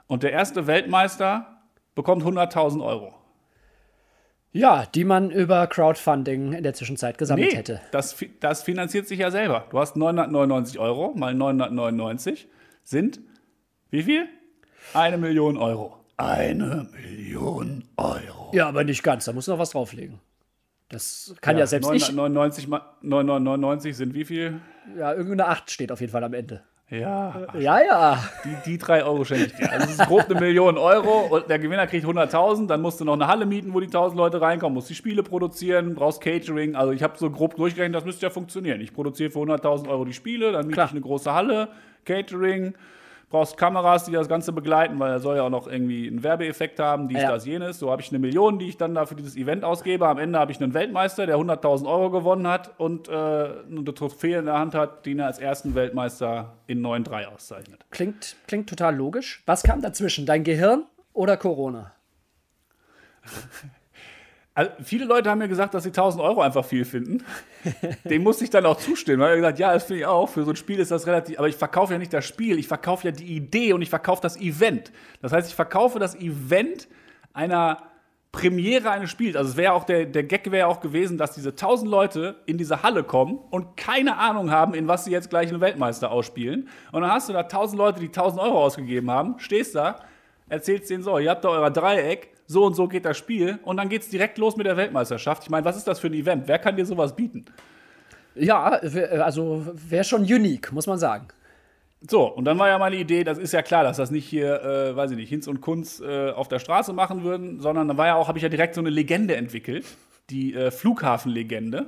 Und 0.07 0.23
der 0.23 0.33
erste 0.33 0.67
Weltmeister 0.67 1.63
bekommt 1.95 2.23
100.000 2.23 2.83
Euro. 2.85 3.15
Ja, 4.53 4.87
die 4.87 5.05
man 5.05 5.31
über 5.31 5.67
Crowdfunding 5.67 6.53
in 6.53 6.63
der 6.63 6.75
Zwischenzeit 6.75 7.19
gesammelt 7.19 7.55
hätte. 7.55 7.81
das, 7.91 8.17
das 8.41 8.63
finanziert 8.63 9.09
sich 9.09 9.19
ja 9.19 9.31
selber. 9.31 9.67
Du 9.71 9.79
hast 9.79 9.97
999 9.97 10.79
Euro 10.79 11.13
mal 11.15 11.35
999 11.35 12.49
sind 12.85 13.21
wie 13.93 14.03
viel? 14.03 14.27
Eine 14.95 15.19
Million 15.19 15.59
Euro. 15.59 15.99
Eine 16.17 16.89
Million 16.93 17.85
Euro. 17.99 18.51
Ja, 18.55 18.69
aber 18.69 18.85
nicht 18.85 19.03
ganz. 19.03 19.27
Da 19.27 19.35
muss 19.35 19.47
noch 19.49 19.59
was 19.59 19.71
drauflegen. 19.71 20.19
Das 20.93 21.35
kann 21.41 21.59
ja, 21.59 21.67
selbst 21.67 21.91
ich. 21.93 22.13
999 22.13 22.69
mal 22.69 22.83
999 23.03 23.97
sind 23.97 24.15
wie 24.15 24.25
viel? 24.25 24.61
Ja, 24.97 25.13
irgendeine 25.13 25.49
8 25.49 25.71
steht 25.71 25.91
auf 25.91 26.01
jeden 26.01 26.13
Fall 26.13 26.23
am 26.25 26.35
Ende. 26.35 26.63
Ja, 26.91 27.47
Ja, 27.59 27.81
ja. 27.81 28.23
die, 28.45 28.73
die 28.73 28.77
drei 28.79 29.03
Euro 29.03 29.25
schenke 29.25 29.47
ich 29.47 29.55
dir. 29.55 29.73
Also 29.73 29.87
es 29.87 29.93
ist 29.93 30.07
grob 30.07 30.29
eine 30.29 30.39
Million 30.39 30.77
Euro 30.77 31.35
und 31.35 31.49
der 31.49 31.59
Gewinner 31.59 31.87
kriegt 31.87 32.05
100.000. 32.05 32.67
Dann 32.67 32.83
musst 32.83 33.01
du 33.01 33.07
noch 33.07 33.15
eine 33.15 33.29
Halle 33.29 33.47
mieten, 33.47 33.73
wo 33.73 33.81
die 33.81 33.89
1.000 33.89 34.15
Leute 34.15 34.43
reinkommen, 34.43 34.75
musst 34.75 34.91
die 34.91 34.95
Spiele 34.95 35.23
produzieren, 35.23 35.95
brauchst 35.95 36.21
Catering. 36.21 36.77
Also 36.77 36.93
ich 36.93 37.03
habe 37.03 37.17
so 37.17 37.31
grob 37.31 37.57
durchgerechnet, 37.57 37.97
das 37.97 38.05
müsste 38.05 38.27
ja 38.27 38.31
funktionieren. 38.31 38.83
Ich 38.83 38.93
produziere 38.93 39.31
für 39.31 39.39
100.000 39.39 39.89
Euro 39.89 40.05
die 40.05 40.13
Spiele, 40.13 40.53
dann 40.53 40.67
miete 40.67 40.75
Klar. 40.75 40.87
ich 40.87 40.93
eine 40.93 41.01
große 41.01 41.33
Halle, 41.33 41.69
Catering, 42.05 42.75
brauchst 43.33 43.57
Kameras, 43.57 44.05
die 44.05 44.13
das 44.13 44.29
Ganze 44.29 44.53
begleiten, 44.53 44.99
weil 45.01 45.11
er 45.11 45.19
soll 45.19 45.37
ja 45.37 45.43
auch 45.43 45.51
noch 45.51 45.67
irgendwie 45.67 46.07
einen 46.07 46.23
Werbeeffekt 46.23 46.79
haben, 46.79 47.09
dies, 47.09 47.21
Ja. 47.23 47.33
das, 47.33 47.45
jenes. 47.45 47.81
So 47.81 47.91
habe 47.91 48.01
ich 48.01 48.11
eine 48.11 48.21
Million, 48.21 48.61
die 48.61 48.69
ich 48.69 48.77
dann 48.77 48.95
da 48.95 49.07
für 49.07 49.17
dieses 49.17 49.37
Event 49.37 49.65
ausgebe. 49.65 50.07
Am 50.07 50.19
Ende 50.19 50.39
habe 50.39 50.53
ich 50.53 50.63
einen 50.63 50.75
Weltmeister, 50.75 51.27
der 51.27 51.37
100.000 51.39 51.87
Euro 51.89 52.11
gewonnen 52.11 52.47
hat 52.47 52.79
und 52.79 53.09
äh, 53.09 53.13
eine 53.13 53.93
Trophäe 53.95 54.39
in 54.39 54.45
der 54.45 54.59
Hand 54.59 54.75
hat, 54.77 55.05
die 55.07 55.11
ihn 55.11 55.21
als 55.21 55.41
ersten 55.41 55.75
Weltmeister 55.75 56.53
in 56.69 56.81
9-3 56.87 57.27
auszeichnet. 57.27 57.85
Klingt, 57.91 58.37
klingt 58.47 58.69
total 58.69 58.95
logisch. 58.95 59.43
Was 59.47 59.65
kam 59.65 59.83
dazwischen? 59.83 60.27
Dein 60.27 60.45
Gehirn 60.45 60.85
oder 61.13 61.37
Corona? 61.37 61.93
Also 64.55 64.71
viele 64.83 65.07
Leute 65.07 65.31
haben 65.31 65.39
mir 65.39 65.49
gesagt, 65.49 65.73
dass 65.73 65.85
sie 65.85 65.91
1000 65.91 66.23
Euro 66.23 66.43
einfach 66.43 66.65
viel 66.65 66.85
finden. 66.85 67.25
Dem 68.05 68.23
musste 68.23 68.45
ich 68.45 68.51
dann 68.51 68.67
auch 68.67 68.77
zustimmen. 68.77 69.21
Weil 69.21 69.31
er 69.31 69.37
gesagt, 69.37 69.59
ja, 69.59 69.73
das 69.73 69.85
finde 69.85 70.01
ich 70.01 70.07
auch. 70.07 70.29
Für 70.29 70.45
so 70.45 70.51
ein 70.51 70.57
Spiel 70.57 70.79
ist 70.79 70.91
das 70.91 71.07
relativ. 71.07 71.39
Aber 71.39 71.49
ich 71.49 71.57
verkaufe 71.57 71.95
ja 71.95 71.99
nicht 71.99 72.13
das 72.13 72.27
Spiel, 72.27 72.59
ich 72.59 72.69
verkaufe 72.69 73.07
ja 73.07 73.13
die 73.13 73.37
Idee 73.37 73.73
und 73.73 73.81
ich 73.81 73.89
verkaufe 73.89 74.21
das 74.21 74.37
Event. 74.37 74.93
Das 75.23 75.33
heißt, 75.33 75.49
ich 75.49 75.55
verkaufe 75.55 75.99
das 75.99 76.15
Event 76.15 76.87
einer 77.33 77.79
Premiere 78.33 78.91
eines 78.91 79.11
Spiels. 79.11 79.37
Also 79.37 79.51
es 79.51 79.57
wäre 79.57 79.75
auch 79.75 79.85
der, 79.85 80.07
der 80.07 80.25
Gag 80.25 80.51
wäre 80.51 80.67
auch 80.67 80.81
gewesen, 80.81 81.19
dass 81.19 81.33
diese 81.33 81.51
1000 81.51 81.91
Leute 81.91 82.37
in 82.47 82.57
diese 82.57 82.83
Halle 82.83 83.05
kommen 83.05 83.39
und 83.51 83.77
keine 83.77 84.17
Ahnung 84.17 84.51
haben, 84.51 84.73
in 84.75 84.89
was 84.89 85.05
sie 85.05 85.13
jetzt 85.13 85.29
gleich 85.29 85.51
einen 85.51 85.61
Weltmeister 85.61 86.11
ausspielen. 86.11 86.69
Und 86.93 87.03
dann 87.03 87.11
hast 87.11 87.29
du 87.29 87.35
da 87.35 87.41
1000 87.41 87.79
Leute, 87.79 88.01
die 88.01 88.07
1000 88.07 88.41
Euro 88.43 88.65
ausgegeben 88.65 89.11
haben, 89.11 89.39
stehst 89.39 89.75
da, 89.75 90.01
erzählst 90.49 90.89
denen 90.89 91.03
so, 91.03 91.19
ihr 91.19 91.31
habt 91.31 91.45
da 91.45 91.51
euer 91.51 91.71
Dreieck, 91.71 92.32
so 92.53 92.65
und 92.65 92.75
so 92.75 92.87
geht 92.87 93.05
das 93.05 93.19
Spiel 93.19 93.59
und 93.65 93.77
dann 93.79 93.89
geht's 93.89 94.09
direkt 94.09 94.39
los 94.39 94.57
mit 94.57 94.67
der 94.67 94.77
Weltmeisterschaft. 94.77 95.43
Ich 95.43 95.51
meine, 95.51 95.65
was 95.65 95.77
ist 95.77 95.89
das 95.89 95.99
für 95.99 96.07
ein 96.07 96.15
Event? 96.15 96.47
Wer 96.47 96.59
kann 96.59 96.77
dir 96.77 96.87
sowas 96.87 97.17
bieten? 97.17 97.47
Ja, 98.35 98.79
wär- 98.83 99.25
also 99.25 99.67
wäre 99.73 100.05
schon 100.05 100.23
unique, 100.23 100.73
muss 100.73 100.87
man 100.87 100.99
sagen. 100.99 101.29
So, 102.09 102.25
und 102.27 102.45
dann 102.45 102.59
war 102.59 102.69
ja 102.69 102.79
meine 102.79 102.97
Idee, 102.97 103.23
das 103.25 103.39
ist 103.39 103.53
ja 103.53 103.63
klar, 103.63 103.85
dass 103.85 103.97
das 103.97 104.11
nicht 104.11 104.27
hier, 104.27 104.61
äh, 104.63 104.97
weiß 104.97 105.13
ich 105.13 105.17
nicht, 105.17 105.29
Hinz 105.29 105.47
und 105.47 105.61
Kunz 105.61 106.01
äh, 106.01 106.31
auf 106.31 106.49
der 106.49 106.59
Straße 106.59 106.93
machen 106.93 107.23
würden, 107.23 107.61
sondern 107.61 107.89
dann 107.89 107.97
war 107.97 108.07
ja 108.07 108.15
auch, 108.17 108.29
habe 108.29 108.39
ich 108.39 108.43
ja 108.43 108.49
direkt 108.49 108.75
so 108.75 108.81
eine 108.81 108.91
Legende 108.91 109.37
entwickelt, 109.37 109.85
die 110.31 110.55
äh, 110.55 110.71
Flughafenlegende. 110.71 111.87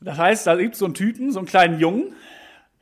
Das 0.00 0.18
heißt, 0.18 0.46
da 0.46 0.56
gibt 0.56 0.74
es 0.74 0.78
so 0.78 0.84
einen 0.84 0.94
Typen, 0.94 1.32
so 1.32 1.38
einen 1.38 1.48
kleinen 1.48 1.80
Jungen, 1.80 2.12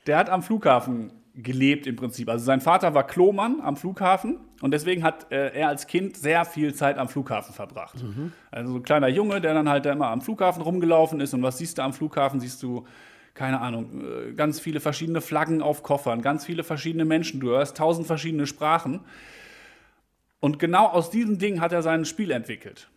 der 0.06 0.18
hat 0.18 0.30
am 0.30 0.42
Flughafen 0.42 1.12
gelebt 1.36 1.86
im 1.86 1.96
Prinzip. 1.96 2.28
Also 2.28 2.44
sein 2.44 2.60
Vater 2.60 2.94
war 2.94 3.06
Klomann 3.06 3.60
am 3.60 3.76
Flughafen 3.76 4.38
und 4.62 4.72
deswegen 4.72 5.04
hat 5.04 5.30
äh, 5.30 5.52
er 5.54 5.68
als 5.68 5.86
Kind 5.86 6.16
sehr 6.16 6.44
viel 6.44 6.74
Zeit 6.74 6.96
am 6.96 7.08
Flughafen 7.08 7.54
verbracht. 7.54 8.02
Also 8.50 8.72
so 8.72 8.78
ein 8.78 8.82
kleiner 8.82 9.08
Junge, 9.08 9.40
der 9.40 9.52
dann 9.52 9.68
halt 9.68 9.84
da 9.84 9.92
immer 9.92 10.08
am 10.08 10.22
Flughafen 10.22 10.62
rumgelaufen 10.62 11.20
ist 11.20 11.34
und 11.34 11.42
was 11.42 11.58
siehst 11.58 11.78
du 11.78 11.82
am 11.82 11.92
Flughafen? 11.92 12.40
Siehst 12.40 12.62
du, 12.62 12.86
keine 13.34 13.60
Ahnung, 13.60 14.02
äh, 14.02 14.32
ganz 14.32 14.60
viele 14.60 14.80
verschiedene 14.80 15.20
Flaggen 15.20 15.60
auf 15.60 15.82
Koffern, 15.82 16.22
ganz 16.22 16.46
viele 16.46 16.64
verschiedene 16.64 17.04
Menschen, 17.04 17.38
du 17.38 17.48
hörst 17.48 17.76
tausend 17.76 18.06
verschiedene 18.06 18.46
Sprachen. 18.46 19.00
Und 20.40 20.58
genau 20.58 20.86
aus 20.86 21.10
diesem 21.10 21.38
Ding 21.38 21.60
hat 21.60 21.72
er 21.72 21.82
sein 21.82 22.04
Spiel 22.04 22.30
entwickelt. 22.30 22.88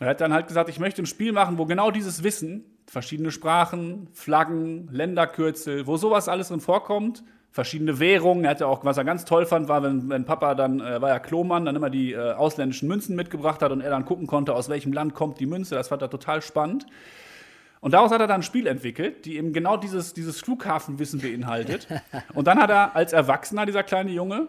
Er 0.00 0.08
hat 0.08 0.20
dann 0.20 0.32
halt 0.32 0.48
gesagt, 0.48 0.68
ich 0.68 0.80
möchte 0.80 1.02
ein 1.02 1.06
Spiel 1.06 1.32
machen, 1.32 1.58
wo 1.58 1.64
genau 1.64 1.90
dieses 1.90 2.24
Wissen, 2.24 2.64
verschiedene 2.86 3.30
Sprachen, 3.30 4.08
Flaggen, 4.12 4.88
Länderkürzel, 4.90 5.86
wo 5.86 5.96
sowas 5.96 6.28
alles 6.28 6.48
drin 6.48 6.60
vorkommt, 6.60 7.24
verschiedene 7.50 8.00
Währungen. 8.00 8.44
Er 8.44 8.50
hatte 8.50 8.66
auch, 8.66 8.84
was 8.84 8.96
er 8.96 9.04
ganz 9.04 9.24
toll 9.24 9.46
fand, 9.46 9.68
war, 9.68 9.82
wenn, 9.82 10.08
wenn 10.08 10.24
Papa 10.24 10.54
dann, 10.54 10.80
äh, 10.80 11.00
war 11.00 11.10
ja 11.10 11.18
Klomann, 11.18 11.64
dann 11.64 11.76
immer 11.76 11.90
die 11.90 12.12
äh, 12.12 12.32
ausländischen 12.32 12.88
Münzen 12.88 13.14
mitgebracht 13.14 13.62
hat 13.62 13.72
und 13.72 13.80
er 13.80 13.90
dann 13.90 14.04
gucken 14.04 14.26
konnte, 14.26 14.54
aus 14.54 14.68
welchem 14.68 14.92
Land 14.92 15.14
kommt 15.14 15.38
die 15.40 15.46
Münze. 15.46 15.74
Das 15.74 15.88
fand 15.88 16.02
er 16.02 16.10
total 16.10 16.42
spannend. 16.42 16.86
Und 17.80 17.94
daraus 17.94 18.12
hat 18.12 18.20
er 18.20 18.28
dann 18.28 18.40
ein 18.40 18.44
Spiel 18.44 18.68
entwickelt, 18.68 19.24
die 19.24 19.36
eben 19.36 19.52
genau 19.52 19.76
dieses, 19.76 20.14
dieses 20.14 20.40
Flughafenwissen 20.40 21.20
beinhaltet. 21.20 21.88
Und 22.34 22.46
dann 22.46 22.60
hat 22.60 22.70
er 22.70 22.94
als 22.94 23.12
Erwachsener, 23.12 23.66
dieser 23.66 23.82
kleine 23.82 24.12
Junge, 24.12 24.46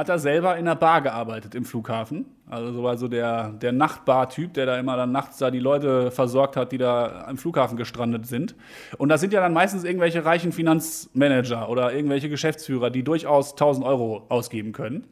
hat 0.00 0.08
er 0.08 0.18
selber 0.18 0.56
in 0.56 0.66
einer 0.66 0.76
Bar 0.76 1.02
gearbeitet 1.02 1.54
im 1.54 1.64
Flughafen. 1.66 2.24
Also 2.48 2.72
so 2.72 2.82
war 2.82 2.96
so 2.96 3.06
der, 3.06 3.50
der 3.50 3.70
Nachtbar-Typ, 3.72 4.54
der 4.54 4.64
da 4.66 4.78
immer 4.78 4.96
dann 4.96 5.12
nachts 5.12 5.36
da 5.36 5.50
die 5.50 5.58
Leute 5.58 6.10
versorgt 6.10 6.56
hat, 6.56 6.72
die 6.72 6.78
da 6.78 7.26
am 7.28 7.36
Flughafen 7.36 7.76
gestrandet 7.76 8.26
sind. 8.26 8.54
Und 8.96 9.10
das 9.10 9.20
sind 9.20 9.32
ja 9.34 9.40
dann 9.40 9.52
meistens 9.52 9.84
irgendwelche 9.84 10.24
reichen 10.24 10.52
Finanzmanager 10.52 11.68
oder 11.68 11.92
irgendwelche 11.92 12.28
Geschäftsführer, 12.30 12.90
die 12.90 13.02
durchaus 13.02 13.52
1000 13.52 13.84
Euro 13.86 14.24
ausgeben 14.30 14.72
können. 14.72 15.04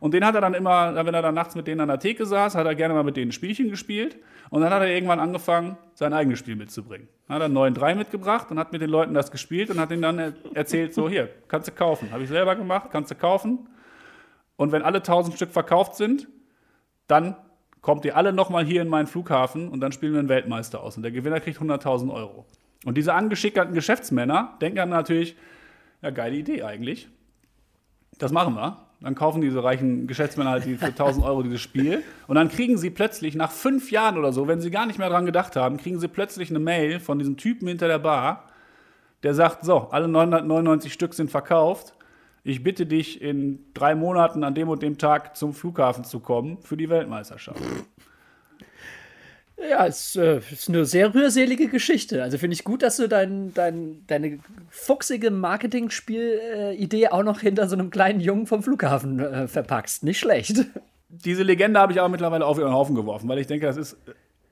Und 0.00 0.12
den 0.12 0.24
hat 0.26 0.34
er 0.34 0.42
dann 0.42 0.52
immer, 0.52 0.94
wenn 1.06 1.14
er 1.14 1.22
dann 1.22 1.34
nachts 1.34 1.54
mit 1.54 1.66
denen 1.66 1.80
an 1.80 1.88
der 1.88 1.98
Theke 1.98 2.26
saß, 2.26 2.54
hat 2.54 2.66
er 2.66 2.74
gerne 2.74 2.92
mal 2.92 3.04
mit 3.04 3.16
denen 3.16 3.32
Spielchen 3.32 3.70
gespielt. 3.70 4.18
Und 4.50 4.60
dann 4.60 4.70
hat 4.70 4.82
er 4.82 4.88
irgendwann 4.88 5.18
angefangen, 5.18 5.78
sein 5.94 6.12
eigenes 6.12 6.38
Spiel 6.38 6.56
mitzubringen. 6.56 7.08
Dann 7.26 7.36
hat 7.36 7.42
einen 7.44 7.56
9-3 7.56 7.94
mitgebracht 7.94 8.50
und 8.50 8.58
hat 8.58 8.70
mit 8.72 8.82
den 8.82 8.90
Leuten 8.90 9.14
das 9.14 9.30
gespielt 9.30 9.70
und 9.70 9.80
hat 9.80 9.90
ihnen 9.90 10.02
dann 10.02 10.18
er- 10.18 10.32
erzählt, 10.52 10.92
so 10.92 11.08
hier, 11.08 11.30
kannst 11.48 11.68
du 11.68 11.72
kaufen. 11.72 12.10
Habe 12.12 12.22
ich 12.24 12.28
selber 12.28 12.54
gemacht, 12.54 12.90
kannst 12.92 13.10
du 13.10 13.14
kaufen. 13.14 13.66
Und 14.56 14.72
wenn 14.72 14.82
alle 14.82 14.98
1000 14.98 15.36
Stück 15.36 15.50
verkauft 15.50 15.96
sind, 15.96 16.28
dann 17.06 17.36
kommt 17.80 18.04
ihr 18.04 18.16
alle 18.16 18.32
nochmal 18.32 18.64
hier 18.64 18.82
in 18.82 18.88
meinen 18.88 19.06
Flughafen 19.06 19.68
und 19.68 19.80
dann 19.80 19.92
spielen 19.92 20.12
wir 20.12 20.18
einen 20.18 20.28
Weltmeister 20.28 20.82
aus. 20.82 20.96
Und 20.96 21.02
der 21.02 21.12
Gewinner 21.12 21.40
kriegt 21.40 21.60
100.000 21.60 22.12
Euro. 22.12 22.46
Und 22.84 22.96
diese 22.96 23.14
angeschickten 23.14 23.72
Geschäftsmänner 23.74 24.56
denken 24.60 24.76
dann 24.76 24.88
natürlich, 24.88 25.36
ja, 26.02 26.10
geile 26.10 26.36
Idee 26.36 26.62
eigentlich. 26.62 27.08
Das 28.18 28.32
machen 28.32 28.54
wir. 28.54 28.78
Dann 29.00 29.14
kaufen 29.14 29.40
diese 29.40 29.62
reichen 29.62 30.06
Geschäftsmänner 30.06 30.50
halt 30.50 30.64
die 30.64 30.76
für 30.76 30.86
1000 30.86 31.24
Euro 31.24 31.42
dieses 31.42 31.60
Spiel. 31.60 32.02
Und 32.26 32.36
dann 32.36 32.48
kriegen 32.48 32.78
sie 32.78 32.90
plötzlich, 32.90 33.34
nach 33.34 33.50
fünf 33.50 33.90
Jahren 33.90 34.18
oder 34.18 34.32
so, 34.32 34.48
wenn 34.48 34.60
sie 34.60 34.70
gar 34.70 34.86
nicht 34.86 34.98
mehr 34.98 35.08
dran 35.08 35.26
gedacht 35.26 35.56
haben, 35.56 35.76
kriegen 35.76 35.98
sie 35.98 36.08
plötzlich 36.08 36.50
eine 36.50 36.58
Mail 36.58 37.00
von 37.00 37.18
diesem 37.18 37.36
Typen 37.36 37.68
hinter 37.68 37.88
der 37.88 37.98
Bar, 37.98 38.44
der 39.22 39.34
sagt, 39.34 39.64
so, 39.64 39.88
alle 39.90 40.08
999 40.08 40.92
Stück 40.92 41.14
sind 41.14 41.30
verkauft. 41.30 41.94
Ich 42.48 42.62
bitte 42.62 42.86
dich, 42.86 43.20
in 43.20 43.58
drei 43.74 43.96
Monaten 43.96 44.44
an 44.44 44.54
dem 44.54 44.68
und 44.68 44.80
dem 44.80 44.98
Tag 44.98 45.36
zum 45.36 45.52
Flughafen 45.52 46.04
zu 46.04 46.20
kommen 46.20 46.58
für 46.62 46.76
die 46.76 46.88
Weltmeisterschaft. 46.88 47.60
Ja, 49.68 49.84
es 49.84 50.14
äh, 50.14 50.38
ist 50.52 50.68
eine 50.68 50.84
sehr 50.84 51.12
rührselige 51.12 51.66
Geschichte. 51.66 52.22
Also 52.22 52.38
finde 52.38 52.54
ich 52.54 52.62
gut, 52.62 52.84
dass 52.84 52.98
du 52.98 53.08
dein, 53.08 53.52
dein, 53.52 54.04
deine 54.06 54.38
fuchsige 54.70 55.32
Marketing-Spiel-Idee 55.32 57.08
auch 57.08 57.24
noch 57.24 57.40
hinter 57.40 57.66
so 57.66 57.74
einem 57.74 57.90
kleinen 57.90 58.20
Jungen 58.20 58.46
vom 58.46 58.62
Flughafen 58.62 59.18
äh, 59.18 59.48
verpackst. 59.48 60.04
Nicht 60.04 60.20
schlecht. 60.20 60.66
Diese 61.08 61.42
Legende 61.42 61.80
habe 61.80 61.94
ich 61.94 61.98
aber 61.98 62.10
mittlerweile 62.10 62.46
auf 62.46 62.58
ihren 62.58 62.72
Haufen 62.72 62.94
geworfen, 62.94 63.28
weil 63.28 63.40
ich 63.40 63.48
denke, 63.48 63.66
das 63.66 63.76
ist 63.76 63.96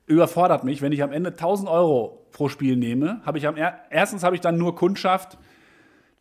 überfordert 0.05 0.65
mich. 0.65 0.81
Wenn 0.81 0.91
ich 0.91 1.01
am 1.01 1.13
Ende 1.13 1.29
1000 1.29 1.69
Euro 1.69 2.27
pro 2.33 2.49
Spiel 2.49 2.75
nehme, 2.75 3.21
habe 3.25 3.37
ich 3.37 3.47
am 3.47 3.55
er 3.55 3.79
erstens 3.89 4.23
habe 4.23 4.35
ich 4.35 4.41
dann 4.41 4.57
nur 4.57 4.75
Kundschaft, 4.75 5.37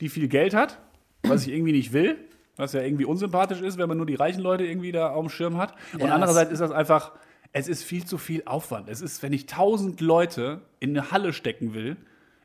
die 0.00 0.08
viel 0.08 0.28
Geld 0.28 0.54
hat, 0.54 0.78
was 1.24 1.46
ich 1.46 1.52
irgendwie 1.52 1.72
nicht 1.72 1.92
will, 1.92 2.16
was 2.56 2.72
ja 2.72 2.82
irgendwie 2.82 3.04
unsympathisch 3.04 3.60
ist, 3.60 3.78
wenn 3.78 3.88
man 3.88 3.96
nur 3.96 4.06
die 4.06 4.14
reichen 4.14 4.40
Leute 4.40 4.64
irgendwie 4.64 4.92
da 4.92 5.10
auf 5.10 5.24
dem 5.24 5.28
Schirm 5.28 5.58
hat. 5.58 5.74
Und 5.94 6.02
Ja, 6.02 6.14
andererseits 6.14 6.52
ist 6.52 6.60
das 6.60 6.70
einfach, 6.70 7.12
es 7.52 7.68
ist 7.68 7.84
viel 7.84 8.04
zu 8.04 8.18
viel 8.18 8.42
Aufwand. 8.46 8.88
Es 8.88 9.00
ist, 9.00 9.22
wenn 9.22 9.32
ich 9.32 9.42
1000 9.42 10.00
Leute 10.00 10.60
in 10.80 10.90
eine 10.90 11.10
Halle 11.10 11.32
stecken 11.32 11.74
will, 11.74 11.96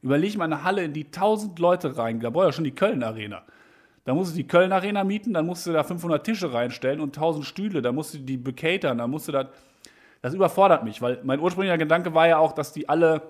überlege 0.01 0.37
mal 0.37 0.45
eine 0.45 0.63
Halle, 0.63 0.83
in 0.83 0.93
die 0.93 1.05
1000 1.05 1.59
Leute 1.59 1.97
rein, 1.97 2.19
da 2.19 2.29
brauche 2.29 2.45
ich 2.45 2.49
ja 2.49 2.53
schon 2.53 2.63
die 2.63 2.75
Köln 2.75 3.03
Arena. 3.03 3.43
Da 4.05 4.13
musst 4.13 4.31
du 4.31 4.37
die 4.37 4.47
Köln 4.47 4.71
Arena 4.71 5.03
mieten, 5.03 5.33
dann 5.33 5.45
musst 5.45 5.67
du 5.67 5.73
da 5.73 5.83
500 5.83 6.23
Tische 6.23 6.53
reinstellen 6.53 6.99
und 6.99 7.15
1000 7.15 7.45
Stühle, 7.45 7.81
da 7.81 7.91
musst 7.91 8.13
du 8.13 8.17
die 8.19 8.37
becatern, 8.37 8.97
da 8.97 9.07
musst 9.07 9.27
du 9.27 9.31
da. 9.31 9.49
Das 10.21 10.33
überfordert 10.33 10.83
mich, 10.83 11.01
weil 11.01 11.19
mein 11.23 11.39
ursprünglicher 11.39 11.77
Gedanke 11.77 12.13
war 12.13 12.27
ja 12.27 12.37
auch, 12.37 12.51
dass 12.51 12.73
die 12.73 12.89
alle 12.89 13.21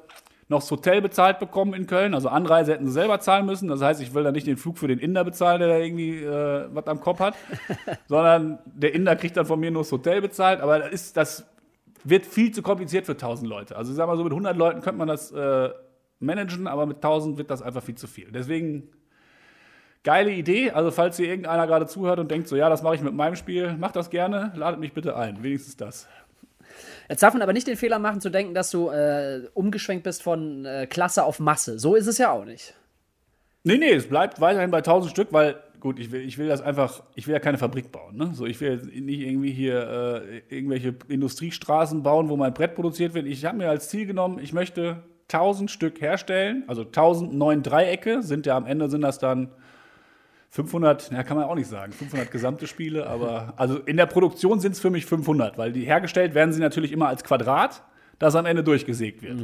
noch 0.49 0.61
das 0.61 0.71
Hotel 0.71 1.01
bezahlt 1.01 1.39
bekommen 1.39 1.73
in 1.73 1.85
Köln. 1.85 2.15
Also 2.15 2.27
Anreise 2.27 2.73
hätten 2.73 2.87
sie 2.87 2.91
selber 2.91 3.19
zahlen 3.19 3.45
müssen. 3.45 3.69
Das 3.69 3.81
heißt, 3.81 4.01
ich 4.01 4.13
will 4.13 4.23
da 4.23 4.31
nicht 4.31 4.47
den 4.47 4.57
Flug 4.57 4.79
für 4.79 4.87
den 4.87 4.97
Inder 4.97 5.23
bezahlen, 5.23 5.59
der 5.59 5.69
da 5.69 5.77
irgendwie 5.77 6.23
äh, 6.23 6.67
was 6.73 6.87
am 6.87 6.99
Kopf 6.99 7.19
hat, 7.19 7.35
sondern 8.07 8.57
der 8.65 8.93
Inder 8.95 9.15
kriegt 9.15 9.37
dann 9.37 9.45
von 9.45 9.59
mir 9.59 9.69
nur 9.69 9.83
das 9.83 9.91
Hotel 9.91 10.21
bezahlt. 10.21 10.59
Aber 10.59 10.79
das, 10.79 10.91
ist, 10.91 11.17
das 11.17 11.45
wird 12.03 12.25
viel 12.25 12.51
zu 12.51 12.63
kompliziert 12.63 13.05
für 13.05 13.11
1000 13.11 13.47
Leute. 13.47 13.75
Also 13.75 13.91
ich 13.91 13.97
sag 13.97 14.07
mal 14.07 14.17
so, 14.17 14.23
mit 14.23 14.33
100 14.33 14.57
Leuten 14.57 14.81
könnte 14.81 14.97
man 14.97 15.07
das 15.07 15.31
äh, 15.31 15.69
managen, 16.19 16.67
aber 16.67 16.87
mit 16.87 16.97
1000 16.97 17.37
wird 17.37 17.51
das 17.51 17.61
einfach 17.61 17.83
viel 17.83 17.95
zu 17.95 18.07
viel. 18.07 18.31
Deswegen 18.31 18.89
geile 20.03 20.31
Idee. 20.31 20.71
Also 20.71 20.89
falls 20.89 21.17
hier 21.17 21.27
irgendeiner 21.27 21.67
gerade 21.67 21.85
zuhört 21.85 22.17
und 22.19 22.31
denkt 22.31 22.47
so, 22.47 22.55
ja, 22.55 22.69
das 22.69 22.81
mache 22.81 22.95
ich 22.95 23.01
mit 23.01 23.13
meinem 23.13 23.35
Spiel, 23.35 23.77
macht 23.77 23.95
das 23.95 24.09
gerne, 24.09 24.51
ladet 24.55 24.79
mich 24.79 24.93
bitte 24.93 25.15
ein. 25.15 25.43
Wenigstens 25.43 25.77
das. 25.77 26.07
Jetzt 27.09 27.23
darf 27.23 27.33
man 27.33 27.41
aber 27.41 27.53
nicht 27.53 27.67
den 27.67 27.75
Fehler 27.75 27.97
machen, 27.97 28.21
zu 28.21 28.29
denken, 28.29 28.53
dass 28.53 28.69
du 28.69 28.89
äh, 28.89 29.41
umgeschwenkt 29.55 30.03
bist 30.03 30.21
von 30.21 30.63
äh, 30.65 30.85
Klasse 30.87 31.23
auf 31.23 31.39
Masse. 31.39 31.79
So 31.79 31.95
ist 31.95 32.05
es 32.05 32.19
ja 32.19 32.31
auch 32.31 32.45
nicht. 32.45 32.75
Nee, 33.63 33.77
nee, 33.77 33.91
es 33.91 34.07
bleibt 34.07 34.39
weiterhin 34.39 34.69
bei 34.69 34.77
1000 34.77 35.11
Stück, 35.11 35.33
weil, 35.33 35.55
gut, 35.79 35.99
ich 35.99 36.11
will, 36.11 36.21
ich 36.21 36.37
will 36.37 36.47
das 36.47 36.61
einfach, 36.61 37.03
ich 37.15 37.27
will 37.27 37.33
ja 37.33 37.39
keine 37.39 37.57
Fabrik 37.57 37.91
bauen. 37.91 38.15
Ne? 38.15 38.29
So, 38.33 38.45
ich 38.45 38.61
will 38.61 38.77
nicht 38.77 39.21
irgendwie 39.21 39.51
hier 39.51 40.21
äh, 40.49 40.55
irgendwelche 40.55 40.93
Industriestraßen 41.07 42.03
bauen, 42.03 42.29
wo 42.29 42.37
mein 42.37 42.53
Brett 42.53 42.75
produziert 42.75 43.15
wird. 43.15 43.25
Ich 43.25 43.43
habe 43.43 43.57
mir 43.57 43.69
als 43.69 43.89
Ziel 43.89 44.05
genommen, 44.05 44.39
ich 44.39 44.53
möchte 44.53 45.03
1000 45.33 45.71
Stück 45.71 46.01
herstellen, 46.01 46.63
also 46.67 46.83
1000 46.83 47.33
neun 47.33 47.63
Dreiecke, 47.63 48.21
sind 48.21 48.45
ja 48.45 48.55
am 48.55 48.67
Ende 48.67 48.89
sind 48.89 49.01
das 49.01 49.17
dann 49.17 49.49
500, 50.49 51.11
ja, 51.11 51.23
kann 51.23 51.37
man 51.37 51.45
auch 51.45 51.55
nicht 51.55 51.69
sagen, 51.69 51.91
500 51.91 52.31
gesamte 52.31 52.67
Spiele, 52.67 53.07
aber 53.07 53.53
also 53.57 53.77
in 53.77 53.97
der 53.97 54.07
Produktion 54.07 54.59
sind 54.59 54.71
es 54.71 54.79
für 54.79 54.89
mich 54.89 55.05
500, 55.05 55.57
weil 55.57 55.71
die 55.71 55.85
hergestellt 55.85 56.33
werden 56.33 56.53
sie 56.53 56.59
natürlich 56.59 56.91
immer 56.91 57.07
als 57.07 57.23
Quadrat, 57.23 57.83
das 58.17 58.35
am 58.35 58.45
Ende 58.45 58.63
durchgesägt 58.63 59.21
wird. 59.21 59.39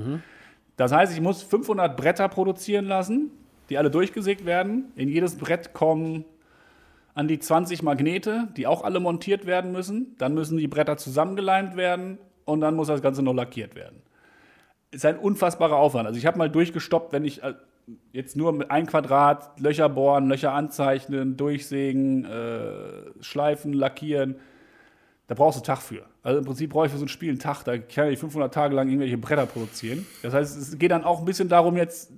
Das 0.77 0.91
heißt, 0.91 1.13
ich 1.13 1.21
muss 1.21 1.43
500 1.43 1.95
Bretter 1.95 2.27
produzieren 2.27 2.85
lassen 2.85 3.31
die 3.69 3.77
alle 3.77 3.89
durchgesägt 3.89 4.45
werden. 4.45 4.91
In 4.95 5.09
jedes 5.09 5.37
Brett 5.37 5.73
kommen 5.73 6.25
an 7.13 7.27
die 7.27 7.39
20 7.39 7.81
Magnete, 7.81 8.49
die 8.57 8.67
auch 8.67 8.83
alle 8.83 8.99
montiert 8.99 9.45
werden 9.45 9.71
müssen. 9.71 10.15
Dann 10.17 10.33
müssen 10.33 10.57
die 10.57 10.67
Bretter 10.67 10.97
zusammengeleimt 10.97 11.75
werden 11.75 12.17
und 12.43 12.61
dann 12.61 12.75
muss 12.75 12.87
das 12.87 13.01
Ganze 13.01 13.23
noch 13.23 13.33
lackiert 13.33 13.75
werden. 13.75 14.01
Ist 14.91 15.05
ein 15.05 15.17
unfassbarer 15.17 15.77
Aufwand. 15.77 16.07
Also 16.07 16.17
ich 16.17 16.25
habe 16.25 16.37
mal 16.37 16.49
durchgestoppt, 16.49 17.11
wenn 17.11 17.25
ich 17.25 17.43
äh, 17.43 17.53
jetzt 18.11 18.35
nur 18.35 18.51
mit 18.51 18.71
ein 18.71 18.85
Quadrat 18.85 19.59
Löcher 19.59 19.89
bohren, 19.89 20.27
Löcher 20.27 20.53
anzeichnen, 20.53 21.37
durchsägen, 21.37 22.25
äh, 22.25 23.23
schleifen, 23.23 23.73
lackieren. 23.73 24.35
Da 25.27 25.35
brauchst 25.35 25.57
du 25.57 25.61
einen 25.61 25.65
Tag 25.65 25.81
für. 25.81 26.05
Also 26.23 26.39
im 26.39 26.45
Prinzip 26.45 26.69
brauche 26.71 26.85
ich 26.85 26.91
für 26.91 26.97
so 26.97 27.05
ein 27.05 27.09
Spiel 27.09 27.29
einen 27.29 27.39
Tag. 27.39 27.63
Da 27.63 27.77
kann 27.77 28.09
ich 28.09 28.19
500 28.19 28.53
Tage 28.53 28.75
lang 28.75 28.87
irgendwelche 28.87 29.17
Bretter 29.17 29.45
produzieren. 29.45 30.05
Das 30.21 30.33
heißt, 30.33 30.57
es 30.57 30.77
geht 30.77 30.91
dann 30.91 31.03
auch 31.03 31.19
ein 31.19 31.25
bisschen 31.25 31.49
darum, 31.49 31.77
jetzt 31.77 32.11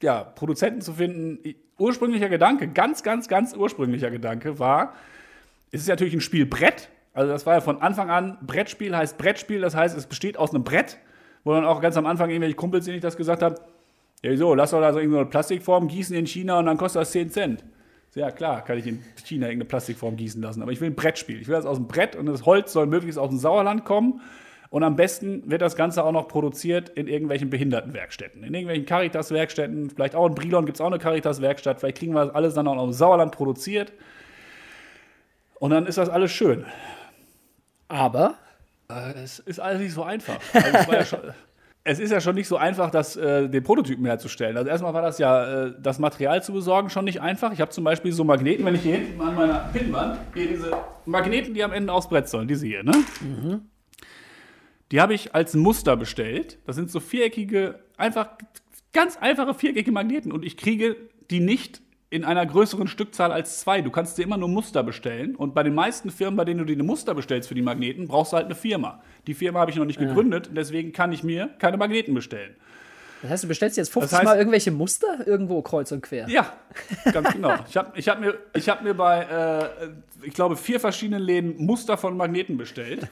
ja, 0.00 0.24
Produzenten 0.24 0.80
zu 0.80 0.94
finden. 0.94 1.38
Ursprünglicher 1.78 2.28
Gedanke, 2.28 2.68
ganz, 2.68 3.02
ganz, 3.02 3.28
ganz 3.28 3.54
ursprünglicher 3.54 4.10
Gedanke 4.10 4.58
war, 4.58 4.94
es 5.70 5.82
ist 5.82 5.88
natürlich 5.88 6.14
ein 6.14 6.20
Spiel 6.20 6.46
Brett. 6.46 6.88
Also 7.12 7.32
das 7.32 7.46
war 7.46 7.54
ja 7.54 7.60
von 7.60 7.82
Anfang 7.82 8.10
an, 8.10 8.38
Brettspiel 8.42 8.96
heißt 8.96 9.18
Brettspiel, 9.18 9.60
das 9.60 9.74
heißt, 9.74 9.96
es 9.96 10.06
besteht 10.06 10.36
aus 10.38 10.54
einem 10.54 10.64
Brett, 10.64 10.98
wo 11.44 11.52
dann 11.52 11.64
auch 11.64 11.80
ganz 11.80 11.96
am 11.96 12.06
Anfang 12.06 12.30
irgendwelche 12.30 12.54
Kumpels, 12.54 12.84
denen 12.84 12.96
ich 12.96 13.02
das 13.02 13.16
gesagt 13.16 13.42
habe, 13.42 13.60
ja 14.22 14.36
so, 14.36 14.54
lass 14.54 14.70
doch 14.70 14.80
da 14.80 14.92
so 14.92 14.98
irgendeine 14.98 15.26
Plastikform 15.26 15.88
gießen 15.88 16.14
in 16.16 16.26
China 16.26 16.58
und 16.58 16.66
dann 16.66 16.76
kostet 16.76 17.02
das 17.02 17.12
10 17.12 17.30
Cent. 17.30 17.64
Ja 18.14 18.30
klar, 18.30 18.64
kann 18.64 18.78
ich 18.78 18.86
in 18.86 19.02
China 19.22 19.46
irgendeine 19.46 19.68
Plastikform 19.68 20.16
gießen 20.16 20.42
lassen, 20.42 20.62
aber 20.62 20.72
ich 20.72 20.80
will 20.80 20.90
ein 20.90 20.96
Brettspiel. 20.96 21.40
Ich 21.40 21.46
will 21.46 21.54
das 21.54 21.66
aus 21.66 21.76
dem 21.76 21.86
Brett 21.86 22.16
und 22.16 22.26
das 22.26 22.44
Holz 22.46 22.72
soll 22.72 22.86
möglichst 22.86 23.18
aus 23.18 23.28
dem 23.28 23.38
Sauerland 23.38 23.84
kommen 23.84 24.20
und 24.70 24.82
am 24.82 24.96
besten 24.96 25.48
wird 25.50 25.62
das 25.62 25.76
Ganze 25.76 26.04
auch 26.04 26.12
noch 26.12 26.28
produziert 26.28 26.90
in 26.90 27.08
irgendwelchen 27.08 27.48
Behindertenwerkstätten. 27.48 28.42
In 28.42 28.52
irgendwelchen 28.52 28.84
Caritas-Werkstätten, 28.84 29.90
vielleicht 29.90 30.14
auch 30.14 30.26
in 30.26 30.34
Brilon 30.34 30.66
gibt 30.66 30.76
es 30.76 30.80
auch 30.80 30.88
eine 30.88 30.98
Caritas-Werkstatt. 30.98 31.80
Vielleicht 31.80 31.98
kriegen 31.98 32.12
wir 32.12 32.26
das 32.26 32.34
alles 32.34 32.54
dann 32.54 32.68
auch 32.68 32.74
noch 32.74 32.84
im 32.84 32.92
Sauerland 32.92 33.32
produziert. 33.32 33.92
Und 35.54 35.70
dann 35.70 35.86
ist 35.86 35.96
das 35.96 36.10
alles 36.10 36.32
schön. 36.32 36.66
Aber 37.88 38.34
Äh, 38.90 39.12
Es 39.22 39.38
ist 39.38 39.58
alles 39.58 39.80
nicht 39.80 39.92
so 39.94 40.02
einfach. 40.02 40.38
Also 40.52 40.68
es, 40.68 40.88
war 40.88 40.94
ja 40.94 41.04
schon, 41.04 41.20
es 41.88 41.98
ist 41.98 42.10
ja 42.10 42.20
schon 42.20 42.34
nicht 42.34 42.48
so 42.48 42.58
einfach, 42.58 42.90
das, 42.90 43.16
äh, 43.16 43.48
den 43.48 43.64
Prototypen 43.64 44.04
herzustellen. 44.04 44.58
Also 44.58 44.68
erstmal 44.68 44.92
war 44.92 45.00
das 45.00 45.18
ja, 45.18 45.64
äh, 45.64 45.74
das 45.80 45.98
Material 45.98 46.42
zu 46.42 46.52
besorgen, 46.52 46.90
schon 46.90 47.06
nicht 47.06 47.22
einfach. 47.22 47.50
Ich 47.52 47.62
habe 47.62 47.70
zum 47.70 47.82
Beispiel 47.82 48.12
so 48.12 48.24
Magneten, 48.24 48.64
wenn 48.66 48.74
ich 48.74 48.82
hier 48.82 48.96
hinten 48.96 49.18
an 49.22 49.34
meiner 49.34 49.70
Pinnwand, 49.72 50.18
hier 50.34 50.48
diese 50.48 50.70
Magneten, 51.06 51.54
die 51.54 51.64
am 51.64 51.72
Ende 51.72 51.90
aufs 51.94 52.10
Brett 52.10 52.28
sollen, 52.28 52.46
diese 52.46 52.66
hier, 52.66 52.82
ne? 52.82 52.92
Die 54.92 55.00
habe 55.00 55.14
ich 55.14 55.34
als 55.34 55.54
Muster 55.54 55.96
bestellt. 55.96 56.58
Das 56.66 56.76
sind 56.76 56.90
so 56.90 57.00
viereckige, 57.00 57.78
einfach 57.96 58.28
ganz 58.92 59.16
einfache 59.16 59.54
viereckige 59.54 59.90
Magneten 59.90 60.30
und 60.30 60.44
ich 60.44 60.58
kriege 60.58 60.96
die 61.30 61.40
nicht 61.40 61.80
in 62.10 62.24
einer 62.24 62.46
größeren 62.46 62.88
Stückzahl 62.88 63.32
als 63.32 63.60
zwei. 63.60 63.82
Du 63.82 63.90
kannst 63.90 64.16
dir 64.16 64.22
immer 64.22 64.36
nur 64.38 64.48
Muster 64.48 64.82
bestellen 64.82 65.36
und 65.36 65.54
bei 65.54 65.62
den 65.62 65.74
meisten 65.74 66.10
Firmen, 66.10 66.36
bei 66.36 66.44
denen 66.44 66.58
du 66.58 66.64
dir 66.64 66.72
eine 66.72 66.82
Muster 66.82 67.14
bestellst 67.14 67.48
für 67.48 67.54
die 67.54 67.62
Magneten, 67.62 68.08
brauchst 68.08 68.32
du 68.32 68.36
halt 68.36 68.46
eine 68.46 68.54
Firma. 68.54 69.02
Die 69.26 69.34
Firma 69.34 69.60
habe 69.60 69.70
ich 69.70 69.76
noch 69.76 69.84
nicht 69.84 69.98
gegründet, 69.98 70.50
deswegen 70.56 70.92
kann 70.92 71.12
ich 71.12 71.22
mir 71.22 71.50
keine 71.58 71.76
Magneten 71.76 72.14
bestellen. 72.14 72.54
das 73.20 73.30
heißt, 73.32 73.44
du 73.44 73.48
bestellst 73.48 73.76
jetzt 73.76 73.92
50 73.92 74.10
Das 74.10 74.20
heißt- 74.20 74.24
Mal 74.24 74.38
irgendwelche 74.38 74.70
Muster 74.70 75.26
irgendwo 75.26 75.60
kreuz 75.60 75.92
und 75.92 76.00
quer. 76.02 76.28
Ja, 76.30 76.50
ganz 77.12 77.30
genau. 77.32 77.56
Ich 77.68 77.76
habe 77.76 77.92
ich 77.98 78.08
hab 78.08 78.20
mir, 78.20 78.38
ich 78.54 78.68
hab 78.70 78.82
mir 78.82 78.94
bei, 78.94 79.24
äh, 79.24 79.88
ich 80.26 80.32
glaube, 80.32 80.56
vier 80.56 80.80
verschiedenen 80.80 81.22
Läden 81.22 81.56
Muster 81.66 81.98
von 81.98 82.16
Magneten 82.16 82.56
bestellt. 82.56 83.06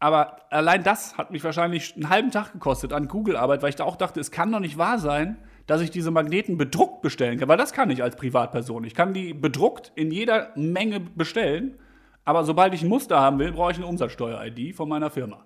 Aber 0.00 0.42
allein 0.50 0.84
das 0.84 1.18
hat 1.18 1.30
mich 1.32 1.42
wahrscheinlich 1.42 1.94
einen 1.96 2.08
halben 2.08 2.30
Tag 2.30 2.52
gekostet 2.52 2.92
an 2.92 3.08
Google-Arbeit, 3.08 3.62
weil 3.62 3.70
ich 3.70 3.76
da 3.76 3.84
auch 3.84 3.96
dachte, 3.96 4.20
es 4.20 4.30
kann 4.30 4.52
doch 4.52 4.60
nicht 4.60 4.78
wahr 4.78 4.98
sein, 4.98 5.38
dass 5.68 5.82
ich 5.82 5.90
diese 5.90 6.10
Magneten 6.10 6.56
bedruckt 6.56 7.02
bestellen 7.02 7.38
kann. 7.38 7.48
Weil 7.48 7.58
das 7.58 7.72
kann 7.72 7.90
ich 7.90 8.02
als 8.02 8.16
Privatperson. 8.16 8.84
Ich 8.84 8.94
kann 8.94 9.12
die 9.12 9.34
bedruckt 9.34 9.92
in 9.94 10.10
jeder 10.10 10.50
Menge 10.56 10.98
bestellen. 10.98 11.76
Aber 12.24 12.44
sobald 12.44 12.74
ich 12.74 12.82
ein 12.82 12.88
Muster 12.88 13.20
haben 13.20 13.38
will, 13.38 13.52
brauche 13.52 13.72
ich 13.72 13.76
eine 13.76 13.86
Umsatzsteuer-ID 13.86 14.74
von 14.74 14.88
meiner 14.88 15.10
Firma. 15.10 15.44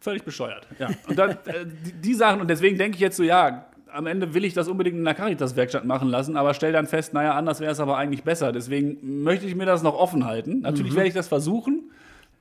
Völlig 0.00 0.24
bescheuert. 0.24 0.66
Ja. 0.80 0.90
Und 1.06 1.16
dann, 1.16 1.30
äh, 1.30 1.64
die, 1.64 1.92
die 1.92 2.14
Sachen, 2.14 2.40
und 2.40 2.50
deswegen 2.50 2.76
denke 2.76 2.96
ich 2.96 3.00
jetzt 3.00 3.16
so, 3.16 3.22
ja, 3.22 3.66
am 3.92 4.06
Ende 4.06 4.34
will 4.34 4.44
ich 4.44 4.52
das 4.52 4.66
unbedingt 4.66 4.96
in 4.96 5.04
der 5.04 5.14
Caritas-Werkstatt 5.14 5.84
machen 5.84 6.08
lassen, 6.08 6.36
aber 6.36 6.52
stell 6.52 6.72
dann 6.72 6.88
fest, 6.88 7.14
naja, 7.14 7.34
anders 7.34 7.60
wäre 7.60 7.70
es 7.70 7.78
aber 7.78 7.96
eigentlich 7.98 8.24
besser. 8.24 8.50
Deswegen 8.50 9.22
möchte 9.22 9.46
ich 9.46 9.54
mir 9.54 9.66
das 9.66 9.84
noch 9.84 9.94
offen 9.94 10.26
halten. 10.26 10.60
Natürlich 10.60 10.96
werde 10.96 11.08
ich 11.08 11.14
das 11.14 11.28
versuchen. 11.28 11.92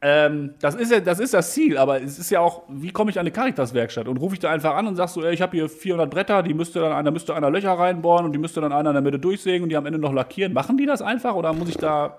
Ähm, 0.04 0.56
das, 0.60 0.74
ist 0.74 0.92
ja, 0.92 1.00
das 1.00 1.20
ist 1.20 1.34
das 1.34 1.54
Ziel, 1.54 1.78
aber 1.78 2.02
es 2.02 2.18
ist 2.18 2.32
ja 2.32 2.40
auch, 2.40 2.64
wie 2.68 2.92
komme 2.92 3.12
ich 3.12 3.20
an 3.20 3.22
eine 3.22 3.32
Caritas-Werkstatt? 3.32 4.08
Und 4.08 4.18
rufe 4.18 4.34
ich 4.34 4.40
da 4.40 4.50
einfach 4.50 4.76
an 4.76 4.88
und 4.88 4.96
sag 4.96 5.10
so, 5.10 5.24
ey, 5.24 5.32
ich 5.32 5.44
habe 5.44 5.56
hier 5.56 5.70
400 5.70 6.10
Bretter, 6.10 6.42
die 6.42 6.56
müsste 6.56 6.80
dann 6.80 6.92
einer, 6.92 7.12
müsste 7.12 7.36
einer 7.36 7.52
Löcher 7.52 7.74
reinbohren 7.74 8.26
und 8.26 8.32
die 8.34 8.40
müsste 8.40 8.62
dann 8.62 8.74
einer 8.74 8.90
in 8.90 8.96
der 8.96 9.04
Mitte 9.04 9.20
durchsägen 9.20 9.64
und 9.64 9.70
die 9.70 9.78
am 9.78 9.86
Ende 9.86 10.00
noch 10.00 10.12
lackieren. 10.12 10.54
Machen 10.54 10.78
die 10.78 10.88
das 10.88 11.04
einfach 11.04 11.36
oder 11.36 11.54
muss 11.54 11.70
ich 11.70 11.78
da 11.78 12.18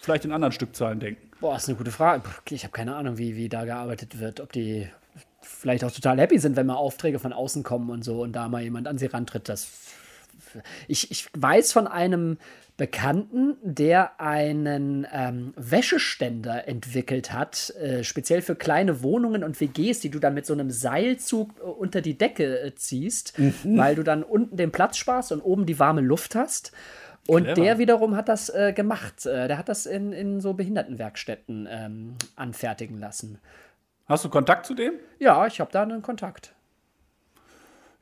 vielleicht 0.00 0.24
in 0.24 0.32
anderen 0.32 0.52
Stückzahlen 0.52 0.98
denken? 0.98 1.30
Boah, 1.40 1.56
ist 1.56 1.68
eine 1.68 1.78
gute 1.78 1.92
Frage. 1.92 2.24
Ich 2.50 2.64
habe 2.64 2.72
keine 2.72 2.96
Ahnung, 2.96 3.16
wie, 3.16 3.36
wie 3.36 3.48
da 3.48 3.64
gearbeitet 3.64 4.18
wird. 4.18 4.40
Ob 4.40 4.52
die 4.52 4.88
vielleicht 5.40 5.84
auch 5.84 5.92
total 5.92 6.18
happy 6.18 6.38
sind, 6.38 6.56
wenn 6.56 6.66
mal 6.66 6.74
Aufträge 6.74 7.20
von 7.20 7.32
außen 7.32 7.62
kommen 7.62 7.90
und 7.90 8.04
so 8.04 8.22
und 8.22 8.32
da 8.32 8.48
mal 8.48 8.62
jemand 8.62 8.88
an 8.88 8.98
sie 8.98 9.06
rantritt. 9.06 9.48
Das 9.48 9.68
ich, 10.88 11.10
ich 11.10 11.28
weiß 11.36 11.72
von 11.72 11.86
einem 11.86 12.38
Bekannten, 12.80 13.58
der 13.62 14.18
einen 14.18 15.06
ähm, 15.12 15.52
Wäscheständer 15.54 16.66
entwickelt 16.66 17.30
hat, 17.30 17.74
äh, 17.78 18.02
speziell 18.02 18.40
für 18.40 18.56
kleine 18.56 19.02
Wohnungen 19.02 19.44
und 19.44 19.60
WGs, 19.60 20.00
die 20.00 20.08
du 20.08 20.18
dann 20.18 20.32
mit 20.32 20.46
so 20.46 20.54
einem 20.54 20.70
Seilzug 20.70 21.50
äh, 21.58 21.64
unter 21.64 22.00
die 22.00 22.16
Decke 22.16 22.58
äh, 22.58 22.74
ziehst, 22.74 23.34
weil 23.64 23.96
du 23.96 24.02
dann 24.02 24.22
unten 24.22 24.56
den 24.56 24.72
Platz 24.72 24.96
sparst 24.96 25.30
und 25.30 25.42
oben 25.42 25.66
die 25.66 25.78
warme 25.78 26.00
Luft 26.00 26.34
hast. 26.34 26.72
Und 27.26 27.44
Clever. 27.44 27.60
der 27.60 27.78
wiederum 27.78 28.16
hat 28.16 28.30
das 28.30 28.48
äh, 28.48 28.72
gemacht. 28.72 29.26
Äh, 29.26 29.46
der 29.46 29.58
hat 29.58 29.68
das 29.68 29.84
in, 29.84 30.14
in 30.14 30.40
so 30.40 30.54
Behindertenwerkstätten 30.54 31.68
ähm, 31.70 32.14
anfertigen 32.34 32.98
lassen. 32.98 33.40
Hast 34.06 34.24
du 34.24 34.30
Kontakt 34.30 34.64
zu 34.64 34.72
dem? 34.72 34.94
Ja, 35.18 35.46
ich 35.46 35.60
habe 35.60 35.70
da 35.70 35.82
einen 35.82 36.00
Kontakt. 36.00 36.54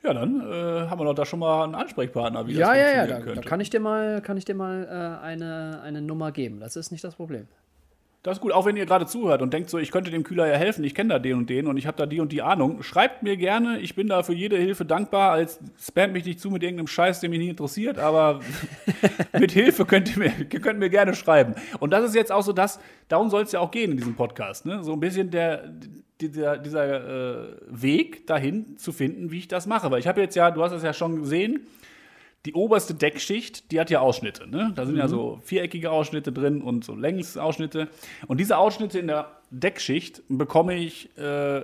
Ja, 0.03 0.13
dann 0.13 0.39
äh, 0.39 0.87
haben 0.87 0.99
wir 0.99 1.05
doch 1.05 1.13
da 1.13 1.25
schon 1.25 1.39
mal 1.39 1.63
einen 1.65 1.75
Ansprechpartner, 1.75 2.47
wie 2.47 2.53
Ja, 2.53 2.67
das 2.69 2.77
ja, 2.77 2.81
ja, 2.83 2.83
funktionieren 2.85 3.09
da, 3.09 3.19
da 3.25 3.33
könnte. 3.33 3.49
kann 3.49 3.59
ich 3.61 3.69
dir 3.69 3.79
mal, 3.81 4.21
kann 4.21 4.37
ich 4.37 4.45
dir 4.45 4.55
mal 4.55 4.87
äh, 5.21 5.25
eine, 5.25 5.81
eine 5.83 6.01
Nummer 6.01 6.31
geben. 6.31 6.59
Das 6.61 6.75
ist 6.77 6.91
nicht 6.91 7.03
das 7.03 7.15
Problem. 7.15 7.47
Das 8.21 8.37
ist 8.37 8.41
gut, 8.41 8.51
auch 8.51 8.65
wenn 8.65 8.75
ihr 8.75 8.85
gerade 8.85 9.05
zuhört 9.05 9.41
und 9.41 9.53
denkt 9.53 9.69
so, 9.69 9.77
ich 9.77 9.91
könnte 9.91 10.11
dem 10.11 10.23
Kühler 10.25 10.45
ja 10.45 10.55
helfen, 10.55 10.83
ich 10.83 10.93
kenne 10.93 11.13
da 11.13 11.19
den 11.19 11.37
und 11.37 11.49
den 11.49 11.67
und 11.67 11.77
ich 11.77 11.87
habe 11.87 11.95
da 11.95 12.05
die 12.05 12.19
und 12.19 12.33
die 12.33 12.41
Ahnung. 12.41 12.83
Schreibt 12.83 13.23
mir 13.23 13.37
gerne, 13.37 13.79
ich 13.79 13.95
bin 13.95 14.07
da 14.07 14.23
für 14.23 14.33
jede 14.33 14.57
Hilfe 14.57 14.83
dankbar. 14.83 15.31
Als 15.31 15.59
spamt 15.81 16.11
mich 16.11 16.25
nicht 16.25 16.39
zu 16.41 16.49
mit 16.49 16.61
irgendeinem 16.61 16.87
Scheiß, 16.87 17.21
der 17.21 17.29
mich 17.29 17.39
nicht 17.39 17.49
interessiert, 17.49 17.97
aber 17.97 18.41
mit 19.39 19.51
Hilfe 19.53 19.85
könnt 19.85 20.11
ihr, 20.11 20.19
mir, 20.19 20.33
ihr 20.37 20.59
könnt 20.59 20.79
mir 20.79 20.89
gerne 20.89 21.13
schreiben. 21.13 21.55
Und 21.79 21.91
das 21.91 22.03
ist 22.03 22.15
jetzt 22.15 22.31
auch 22.31 22.43
so 22.43 22.51
das, 22.51 22.81
darum 23.07 23.29
soll 23.29 23.43
es 23.43 23.53
ja 23.53 23.61
auch 23.61 23.71
gehen 23.71 23.91
in 23.91 23.97
diesem 23.97 24.15
Podcast. 24.15 24.65
Ne? 24.65 24.83
So 24.83 24.91
ein 24.91 24.99
bisschen 24.99 25.31
der, 25.31 25.69
dieser, 26.21 26.57
dieser 26.57 27.49
äh, 27.49 27.57
Weg 27.67 28.27
dahin 28.27 28.77
zu 28.77 28.91
finden, 28.91 29.31
wie 29.31 29.39
ich 29.39 29.47
das 29.47 29.67
mache. 29.67 29.89
Weil 29.91 29.99
ich 29.99 30.07
habe 30.07 30.21
jetzt 30.21 30.35
ja, 30.35 30.51
du 30.51 30.63
hast 30.63 30.71
es 30.71 30.83
ja 30.83 30.93
schon 30.93 31.21
gesehen, 31.21 31.67
die 32.45 32.53
oberste 32.53 32.93
Deckschicht, 32.93 33.71
die 33.71 33.79
hat 33.79 33.89
ja 33.89 33.99
Ausschnitte. 33.99 34.49
Ne? 34.49 34.71
Da 34.75 34.85
sind 34.85 34.95
ja 34.95 35.07
so 35.07 35.39
viereckige 35.43 35.91
Ausschnitte 35.91 36.31
drin 36.31 36.61
und 36.61 36.85
so 36.85 36.95
Längsausschnitte. 36.95 37.89
Und 38.27 38.39
diese 38.39 38.57
Ausschnitte 38.57 38.97
in 38.99 39.07
der 39.07 39.31
Deckschicht 39.49 40.23
bekomme 40.29 40.75
ich 40.75 41.15
äh, 41.17 41.63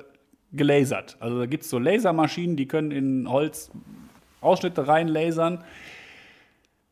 gelasert. 0.51 1.17
Also 1.19 1.39
da 1.39 1.45
gibt 1.45 1.63
es 1.63 1.69
so 1.69 1.79
Lasermaschinen, 1.79 2.57
die 2.57 2.67
können 2.67 2.91
in 2.91 3.29
Holz 3.29 3.71
Ausschnitte 4.41 4.87
reinlasern. 4.87 5.63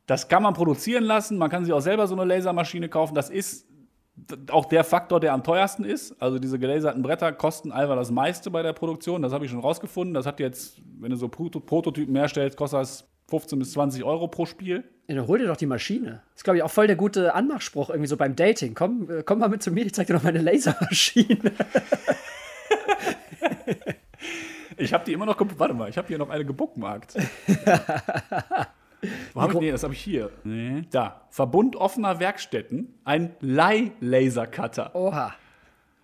Das 0.05 0.27
kann 0.27 0.43
man 0.43 0.53
produzieren 0.53 1.03
lassen. 1.03 1.37
Man 1.37 1.49
kann 1.49 1.65
sich 1.65 1.73
auch 1.73 1.81
selber 1.81 2.07
so 2.07 2.15
eine 2.15 2.25
Lasermaschine 2.25 2.89
kaufen. 2.89 3.15
Das 3.15 3.29
ist 3.29 3.67
auch 4.51 4.65
der 4.65 4.83
Faktor, 4.83 5.19
der 5.19 5.33
am 5.33 5.43
teuersten 5.43 5.83
ist. 5.83 6.21
Also 6.21 6.39
diese 6.39 6.59
gelaserten 6.59 7.01
Bretter 7.01 7.31
kosten 7.31 7.71
einfach 7.71 7.95
das 7.95 8.11
meiste 8.11 8.51
bei 8.51 8.61
der 8.61 8.73
Produktion. 8.73 9.21
Das 9.21 9.33
habe 9.33 9.45
ich 9.45 9.51
schon 9.51 9.59
rausgefunden. 9.59 10.13
Das 10.13 10.25
hat 10.25 10.39
jetzt, 10.39 10.81
wenn 10.99 11.09
du 11.09 11.15
so 11.15 11.27
Proto 11.27 11.59
Prototypen 11.59 12.15
herstellst, 12.15 12.57
kostet 12.57 12.79
das 12.81 13.07
15 13.29 13.59
bis 13.59 13.71
20 13.71 14.03
Euro 14.03 14.27
pro 14.27 14.45
Spiel. 14.45 14.83
Ja, 15.07 15.15
dann 15.15 15.27
hol 15.27 15.39
dir 15.39 15.47
doch 15.47 15.57
die 15.57 15.65
Maschine. 15.65 16.21
Das 16.31 16.37
ist, 16.37 16.43
glaube 16.43 16.57
ich, 16.57 16.63
auch 16.63 16.71
voll 16.71 16.87
der 16.87 16.95
gute 16.95 17.33
Anmachspruch 17.33 17.89
irgendwie 17.89 18.07
so 18.07 18.17
beim 18.17 18.35
Dating. 18.35 18.75
Komm, 18.75 19.09
äh, 19.09 19.23
komm 19.23 19.39
mal 19.39 19.49
mit 19.49 19.63
zu 19.63 19.71
mir, 19.71 19.85
ich 19.85 19.93
zeig 19.93 20.07
dir 20.07 20.13
noch 20.13 20.23
meine 20.23 20.39
Lasermaschine. 20.39 21.51
Ich 24.77 24.93
habe 24.93 25.05
die 25.05 25.13
immer 25.13 25.25
noch, 25.25 25.37
warte 25.57 25.73
mal, 25.73 25.89
ich 25.89 25.97
habe 25.97 26.07
hier 26.07 26.17
noch 26.17 26.29
eine 26.29 26.45
gebookmarkt. 26.45 27.15
Wo 29.33 29.41
habe 29.41 29.53
ich, 29.53 29.59
nee, 29.59 29.71
das 29.71 29.83
habe 29.83 29.93
ich 29.93 29.99
hier. 29.99 30.29
Nee. 30.43 30.83
Da, 30.91 31.21
Verbund 31.29 31.75
offener 31.75 32.19
Werkstätten, 32.19 32.93
ein 33.03 33.35
Leih-Laser-Cutter. 33.39 34.95
Oha. 34.95 35.33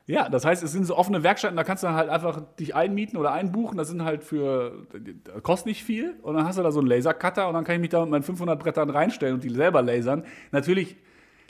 Ja, 0.10 0.28
das 0.28 0.44
heißt, 0.44 0.64
es 0.64 0.72
sind 0.72 0.86
so 0.86 0.98
offene 0.98 1.22
Werkstätten, 1.22 1.56
da 1.56 1.64
kannst 1.64 1.84
du 1.84 1.88
dann 1.88 1.96
halt 1.96 2.10
einfach 2.10 2.42
dich 2.60 2.74
einmieten 2.74 3.16
oder 3.16 3.32
einbuchen. 3.32 3.78
Das 3.78 3.90
sind 3.90 4.04
halt 4.04 4.24
für, 4.24 4.88
das 5.24 5.44
kostet 5.44 5.68
nicht 5.68 5.84
viel. 5.84 6.16
Und 6.24 6.34
dann 6.34 6.46
hast 6.46 6.58
du 6.58 6.64
da 6.64 6.72
so 6.72 6.80
einen 6.80 6.90
Lasercutter 6.90 7.48
und 7.48 7.54
dann 7.54 7.64
kann 7.64 7.76
ich 7.76 7.82
mich 7.82 7.92
da 7.92 8.02
mit 8.02 8.10
meinen 8.10 8.24
500 8.24 8.58
Brettern 8.58 8.90
reinstellen 8.90 9.36
und 9.36 9.44
die 9.44 9.52
selber 9.52 9.84
lasern. 9.84 10.24
Natürlich, 10.52 10.98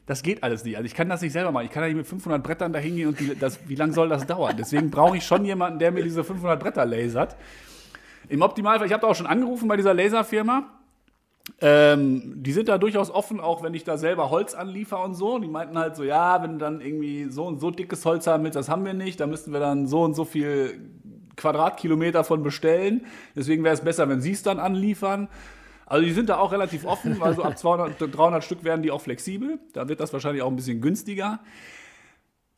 das 0.07 0.23
geht 0.23 0.43
alles 0.43 0.65
nicht. 0.65 0.75
Also 0.75 0.87
ich 0.87 0.93
kann 0.93 1.07
das 1.07 1.21
nicht 1.21 1.31
selber 1.31 1.53
machen. 1.53 1.67
Ich 1.67 1.71
kann 1.71 1.83
ja 1.83 1.87
nicht 1.87 1.95
mit 1.95 2.07
500 2.07 2.43
Brettern 2.43 2.73
da 2.73 2.79
hingehen 2.79 3.07
und 3.07 3.19
die, 3.21 3.39
das, 3.39 3.61
wie 3.69 3.75
lange 3.75 3.93
soll 3.93 4.09
das 4.09 4.27
dauern? 4.27 4.55
Deswegen 4.59 4.91
brauche 4.91 5.15
ich 5.15 5.23
schon 5.23 5.45
jemanden, 5.45 5.79
der 5.79 5.93
mir 5.93 6.03
diese 6.03 6.25
500 6.25 6.59
Bretter 6.59 6.85
lasert. 6.85 7.37
Im 8.27 8.41
Optimalfall, 8.41 8.87
ich 8.87 8.91
habe 8.91 9.01
da 9.01 9.07
auch 9.07 9.15
schon 9.15 9.27
angerufen 9.27 9.69
bei 9.69 9.77
dieser 9.77 9.93
Laserfirma. 9.93 10.78
Ähm, 11.61 12.41
die 12.43 12.51
sind 12.51 12.69
da 12.69 12.77
durchaus 12.77 13.11
offen, 13.11 13.39
auch 13.39 13.63
wenn 13.63 13.73
ich 13.73 13.83
da 13.83 13.97
selber 13.97 14.29
Holz 14.29 14.53
anliefer 14.53 15.03
und 15.03 15.13
so. 15.13 15.39
Die 15.39 15.47
meinten 15.47 15.77
halt 15.77 15.95
so, 15.95 16.03
ja, 16.03 16.41
wenn 16.41 16.53
du 16.53 16.57
dann 16.57 16.81
irgendwie 16.81 17.25
so 17.29 17.45
und 17.45 17.59
so 17.59 17.71
dickes 17.71 18.05
Holz 18.05 18.27
haben 18.27 18.43
willst, 18.43 18.55
das 18.55 18.69
haben 18.69 18.85
wir 18.85 18.93
nicht, 18.93 19.19
da 19.19 19.27
müssten 19.27 19.51
wir 19.51 19.59
dann 19.59 19.87
so 19.87 20.03
und 20.03 20.15
so 20.15 20.25
viel 20.25 20.79
Quadratkilometer 21.35 22.23
von 22.23 22.43
bestellen. 22.43 23.05
Deswegen 23.35 23.63
wäre 23.63 23.73
es 23.73 23.81
besser, 23.81 24.07
wenn 24.09 24.21
sie 24.21 24.31
es 24.31 24.43
dann 24.43 24.59
anliefern. 24.59 25.29
Also 25.85 26.05
die 26.05 26.11
sind 26.11 26.29
da 26.29 26.37
auch 26.37 26.51
relativ 26.51 26.85
offen, 26.85 27.19
weil 27.19 27.33
so 27.33 27.43
ab 27.43 27.57
200, 27.57 28.15
300 28.15 28.43
Stück 28.43 28.63
werden 28.63 28.83
die 28.83 28.91
auch 28.91 29.01
flexibel. 29.01 29.59
Da 29.73 29.89
wird 29.89 29.99
das 29.99 30.13
wahrscheinlich 30.13 30.43
auch 30.43 30.49
ein 30.49 30.55
bisschen 30.55 30.81
günstiger. 30.81 31.39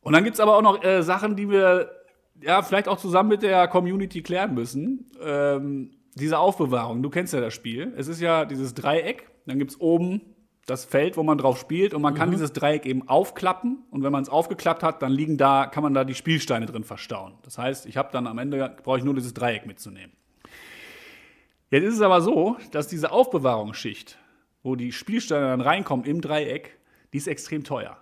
Und 0.00 0.12
dann 0.12 0.24
gibt 0.24 0.34
es 0.34 0.40
aber 0.40 0.56
auch 0.56 0.62
noch 0.62 0.84
äh, 0.84 1.02
Sachen, 1.02 1.36
die 1.36 1.48
wir 1.48 1.90
ja 2.40 2.62
vielleicht 2.62 2.88
auch 2.88 2.98
zusammen 2.98 3.30
mit 3.30 3.42
der 3.42 3.68
Community 3.68 4.22
klären 4.22 4.52
müssen. 4.52 5.06
Ähm, 5.22 5.90
diese 6.14 6.38
Aufbewahrung, 6.38 7.02
du 7.02 7.10
kennst 7.10 7.32
ja 7.32 7.40
das 7.40 7.54
Spiel. 7.54 7.92
Es 7.96 8.08
ist 8.08 8.20
ja 8.20 8.44
dieses 8.44 8.74
Dreieck, 8.74 9.30
dann 9.46 9.58
gibt 9.58 9.72
es 9.72 9.80
oben 9.80 10.20
das 10.66 10.84
Feld, 10.84 11.16
wo 11.16 11.22
man 11.22 11.38
drauf 11.38 11.58
spielt 11.58 11.92
und 11.92 12.02
man 12.02 12.14
kann 12.14 12.30
dieses 12.30 12.52
Dreieck 12.52 12.86
eben 12.86 13.08
aufklappen 13.08 13.78
und 13.90 14.04
wenn 14.04 14.12
man 14.12 14.22
es 14.22 14.28
aufgeklappt 14.28 14.84
hat, 14.84 15.02
dann 15.02 15.10
liegen 15.10 15.36
da, 15.36 15.66
kann 15.66 15.82
man 15.82 15.92
da 15.92 16.04
die 16.04 16.14
Spielsteine 16.14 16.66
drin 16.66 16.84
verstauen. 16.84 17.34
Das 17.42 17.58
heißt, 17.58 17.86
ich 17.86 17.96
habe 17.96 18.10
dann 18.12 18.28
am 18.28 18.38
Ende 18.38 18.76
brauche 18.84 18.98
ich 18.98 19.04
nur 19.04 19.14
dieses 19.14 19.34
Dreieck 19.34 19.66
mitzunehmen. 19.66 20.12
Jetzt 21.70 21.84
ist 21.84 21.94
es 21.94 22.00
aber 22.02 22.20
so, 22.20 22.56
dass 22.70 22.86
diese 22.86 23.10
Aufbewahrungsschicht, 23.10 24.18
wo 24.62 24.76
die 24.76 24.92
Spielsteine 24.92 25.46
dann 25.46 25.60
reinkommen 25.60 26.06
im 26.06 26.20
Dreieck, 26.20 26.78
die 27.12 27.18
ist 27.18 27.26
extrem 27.26 27.64
teuer. 27.64 27.96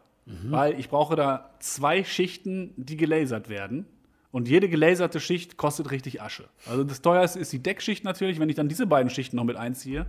Weil 0.52 0.78
ich 0.78 0.88
brauche 0.88 1.16
da 1.16 1.50
zwei 1.60 2.04
Schichten, 2.04 2.72
die 2.76 2.96
gelasert 2.96 3.48
werden. 3.48 3.86
Und 4.32 4.48
jede 4.48 4.68
gelaserte 4.68 5.18
Schicht 5.18 5.56
kostet 5.56 5.90
richtig 5.90 6.22
Asche. 6.22 6.44
Also 6.68 6.84
das 6.84 7.02
teuerste 7.02 7.40
ist 7.40 7.52
die 7.52 7.62
Deckschicht 7.62 8.04
natürlich. 8.04 8.38
Wenn 8.38 8.48
ich 8.48 8.54
dann 8.54 8.68
diese 8.68 8.86
beiden 8.86 9.10
Schichten 9.10 9.36
noch 9.36 9.44
mit 9.44 9.56
einziehe, 9.56 10.06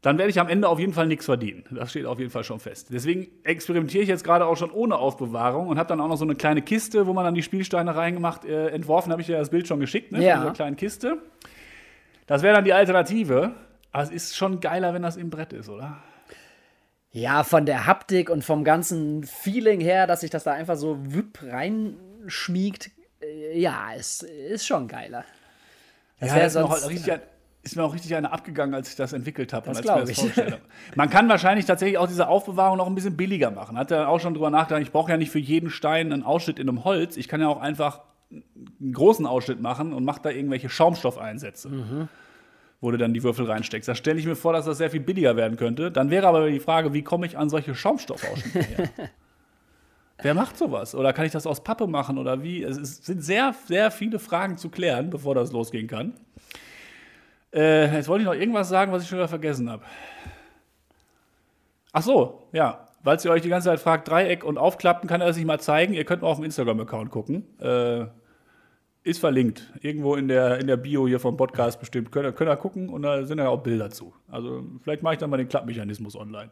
dann 0.00 0.18
werde 0.18 0.30
ich 0.30 0.40
am 0.40 0.48
Ende 0.48 0.68
auf 0.68 0.78
jeden 0.80 0.94
Fall 0.94 1.06
nichts 1.06 1.26
verdienen. 1.26 1.64
Das 1.70 1.90
steht 1.90 2.06
auf 2.06 2.18
jeden 2.18 2.30
Fall 2.30 2.42
schon 2.42 2.58
fest. 2.58 2.88
Deswegen 2.90 3.28
experimentiere 3.44 4.02
ich 4.02 4.08
jetzt 4.08 4.24
gerade 4.24 4.46
auch 4.46 4.56
schon 4.56 4.70
ohne 4.70 4.96
Aufbewahrung 4.96 5.68
und 5.68 5.78
habe 5.78 5.88
dann 5.88 6.00
auch 6.00 6.08
noch 6.08 6.16
so 6.16 6.24
eine 6.24 6.34
kleine 6.34 6.62
Kiste, 6.62 7.06
wo 7.06 7.12
man 7.12 7.24
dann 7.24 7.34
die 7.34 7.42
Spielsteine 7.42 7.94
reingemacht, 7.94 8.44
äh, 8.44 8.68
entworfen, 8.68 9.12
habe 9.12 9.20
ich 9.20 9.26
dir 9.26 9.38
das 9.38 9.50
Bild 9.50 9.68
schon 9.68 9.78
geschickt, 9.78 10.10
ne? 10.10 10.24
Ja. 10.24 10.34
Von 10.34 10.42
dieser 10.42 10.54
kleinen 10.54 10.76
Kiste. 10.76 11.18
Das 12.26 12.42
wäre 12.42 12.54
dann 12.54 12.64
die 12.64 12.72
Alternative. 12.72 13.54
Aber 13.92 14.02
es 14.02 14.10
ist 14.10 14.36
schon 14.36 14.60
geiler, 14.60 14.94
wenn 14.94 15.02
das 15.02 15.16
im 15.16 15.30
Brett 15.30 15.52
ist, 15.52 15.68
oder? 15.68 15.98
Ja, 17.10 17.44
von 17.44 17.66
der 17.66 17.86
Haptik 17.86 18.30
und 18.30 18.42
vom 18.42 18.64
ganzen 18.64 19.22
Feeling 19.24 19.80
her, 19.80 20.06
dass 20.06 20.22
sich 20.22 20.30
das 20.30 20.44
da 20.44 20.52
einfach 20.52 20.76
so 20.76 20.98
wüpp 21.12 21.40
reinschmiegt, 21.42 22.90
ja, 23.54 23.88
es 23.96 24.22
ist 24.22 24.66
schon 24.66 24.88
geiler. 24.88 25.24
Das 26.20 26.30
Ja, 26.30 26.36
wär 26.36 26.46
ist, 26.46 26.54
mir 26.54 26.64
auch 26.64 26.76
sonst- 26.76 26.88
richtig, 26.90 27.20
ist 27.64 27.76
mir 27.76 27.84
auch 27.84 27.94
richtig 27.94 28.14
eine 28.14 28.32
abgegangen, 28.32 28.74
als 28.74 28.88
ich 28.90 28.96
das 28.96 29.12
entwickelt 29.12 29.52
habe. 29.52 29.66
Das 29.68 29.80
und 29.80 29.88
als 29.88 30.10
ich 30.10 30.18
ich. 30.18 30.22
mir 30.24 30.28
das 30.28 30.34
vorgestellt 30.34 30.52
habe. 30.52 30.62
Man 30.96 31.10
kann 31.10 31.28
wahrscheinlich 31.28 31.64
tatsächlich 31.66 31.98
auch 31.98 32.08
diese 32.08 32.28
Aufbewahrung 32.28 32.78
noch 32.78 32.86
ein 32.86 32.94
bisschen 32.94 33.16
billiger 33.16 33.50
machen. 33.50 33.76
Hat 33.78 33.90
er 33.90 34.08
auch 34.08 34.20
schon 34.20 34.34
drüber 34.34 34.50
nachgedacht, 34.50 34.82
ich 34.82 34.92
brauche 34.92 35.10
ja 35.10 35.16
nicht 35.16 35.30
für 35.30 35.38
jeden 35.38 35.70
Stein 35.70 36.12
einen 36.12 36.22
Ausschnitt 36.24 36.58
in 36.58 36.68
einem 36.68 36.84
Holz. 36.84 37.16
Ich 37.16 37.28
kann 37.28 37.40
ja 37.40 37.48
auch 37.48 37.60
einfach 37.60 38.00
einen 38.30 38.92
großen 38.92 39.26
Ausschnitt 39.26 39.60
machen 39.60 39.92
und 39.92 40.04
mache 40.04 40.20
da 40.22 40.30
irgendwelche 40.30 40.68
Schaumstoffeinsätze, 40.68 42.08
wo 42.80 42.90
du 42.90 42.96
dann 42.98 43.12
die 43.14 43.22
Würfel 43.22 43.44
reinsteckst. 43.46 43.88
Da 43.88 43.94
stelle 43.94 44.18
ich 44.18 44.26
mir 44.26 44.36
vor, 44.36 44.52
dass 44.52 44.64
das 44.64 44.78
sehr 44.78 44.90
viel 44.90 45.00
billiger 45.00 45.36
werden 45.36 45.56
könnte. 45.56 45.90
Dann 45.92 46.10
wäre 46.10 46.26
aber 46.26 46.48
die 46.48 46.58
Frage, 46.60 46.92
wie 46.94 47.02
komme 47.02 47.26
ich 47.26 47.36
an 47.38 47.48
solche 47.50 47.74
Schaumstoffausschnitte 47.74 48.60
her? 48.62 48.88
Wer 50.20 50.34
macht 50.34 50.56
sowas? 50.56 50.94
Oder 50.94 51.12
kann 51.12 51.26
ich 51.26 51.32
das 51.32 51.46
aus 51.46 51.64
Pappe 51.64 51.86
machen? 51.86 52.18
Oder 52.18 52.42
wie? 52.42 52.62
Es 52.62 52.76
sind 52.76 53.22
sehr, 53.22 53.54
sehr 53.66 53.90
viele 53.90 54.18
Fragen 54.18 54.56
zu 54.56 54.68
klären, 54.68 55.10
bevor 55.10 55.34
das 55.34 55.52
losgehen 55.52 55.88
kann. 55.88 56.14
Äh, 57.52 57.94
jetzt 57.94 58.08
wollte 58.08 58.22
ich 58.22 58.26
noch 58.26 58.34
irgendwas 58.34 58.68
sagen, 58.68 58.92
was 58.92 59.02
ich 59.02 59.08
schon 59.08 59.18
wieder 59.18 59.28
vergessen 59.28 59.68
habe. 59.70 59.84
Ach 61.92 62.02
so, 62.02 62.48
ja. 62.52 62.88
Weil 63.04 63.18
ihr 63.24 63.30
euch 63.32 63.42
die 63.42 63.48
ganze 63.48 63.68
Zeit 63.68 63.80
fragt, 63.80 64.08
Dreieck 64.08 64.44
und 64.44 64.58
Aufklappen, 64.58 65.08
kann 65.08 65.20
er 65.20 65.26
das 65.26 65.36
nicht 65.36 65.46
mal 65.46 65.58
zeigen. 65.58 65.92
Ihr 65.92 66.04
könnt 66.04 66.22
mal 66.22 66.28
auf 66.28 66.36
dem 66.36 66.44
Instagram-Account 66.44 67.10
gucken. 67.10 67.44
Äh, 67.58 68.06
ist 69.02 69.18
verlinkt. 69.18 69.72
Irgendwo 69.80 70.14
in 70.14 70.28
der, 70.28 70.60
in 70.60 70.68
der 70.68 70.76
Bio 70.76 71.08
hier 71.08 71.18
vom 71.18 71.36
Podcast 71.36 71.80
bestimmt. 71.80 72.12
Könnt 72.12 72.36
könnt 72.36 72.48
ihr 72.48 72.56
gucken 72.56 72.88
und 72.88 73.02
da 73.02 73.24
sind 73.24 73.38
ja 73.38 73.48
auch 73.48 73.62
Bilder 73.62 73.90
zu. 73.90 74.14
Also 74.28 74.64
vielleicht 74.82 75.02
mache 75.02 75.14
ich 75.14 75.18
dann 75.18 75.30
mal 75.30 75.36
den 75.36 75.48
Klappmechanismus 75.48 76.14
online. 76.14 76.50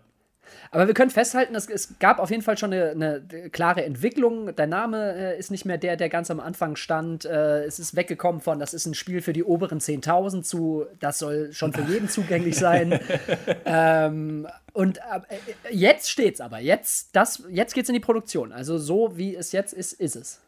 Aber 0.70 0.86
wir 0.86 0.94
können 0.94 1.10
festhalten, 1.10 1.54
es, 1.54 1.68
es 1.68 1.98
gab 1.98 2.18
auf 2.18 2.30
jeden 2.30 2.42
Fall 2.42 2.56
schon 2.58 2.72
eine, 2.72 2.90
eine 2.90 3.50
klare 3.50 3.84
Entwicklung. 3.84 4.54
Der 4.54 4.66
Name 4.66 5.14
äh, 5.14 5.38
ist 5.38 5.50
nicht 5.50 5.64
mehr 5.64 5.78
der, 5.78 5.96
der 5.96 6.08
ganz 6.08 6.30
am 6.30 6.40
Anfang 6.40 6.76
stand. 6.76 7.24
Äh, 7.24 7.64
es 7.64 7.78
ist 7.78 7.96
weggekommen 7.96 8.40
von, 8.40 8.58
das 8.58 8.74
ist 8.74 8.86
ein 8.86 8.94
Spiel 8.94 9.22
für 9.22 9.32
die 9.32 9.44
oberen 9.44 9.80
10.000 9.80 10.42
zu, 10.42 10.86
das 11.00 11.18
soll 11.18 11.52
schon 11.52 11.72
für 11.72 11.82
jeden 11.82 12.08
zugänglich 12.08 12.56
sein. 12.56 13.00
ähm, 13.64 14.46
und 14.72 14.98
äh, 14.98 15.72
jetzt 15.72 16.10
steht's 16.10 16.40
aber. 16.40 16.60
Jetzt, 16.60 17.16
das, 17.16 17.42
jetzt 17.50 17.74
geht's 17.74 17.88
in 17.88 17.94
die 17.94 18.00
Produktion. 18.00 18.52
Also 18.52 18.78
so 18.78 19.16
wie 19.16 19.34
es 19.34 19.52
jetzt 19.52 19.72
ist, 19.72 19.92
ist 19.92 20.16
es. 20.16 20.40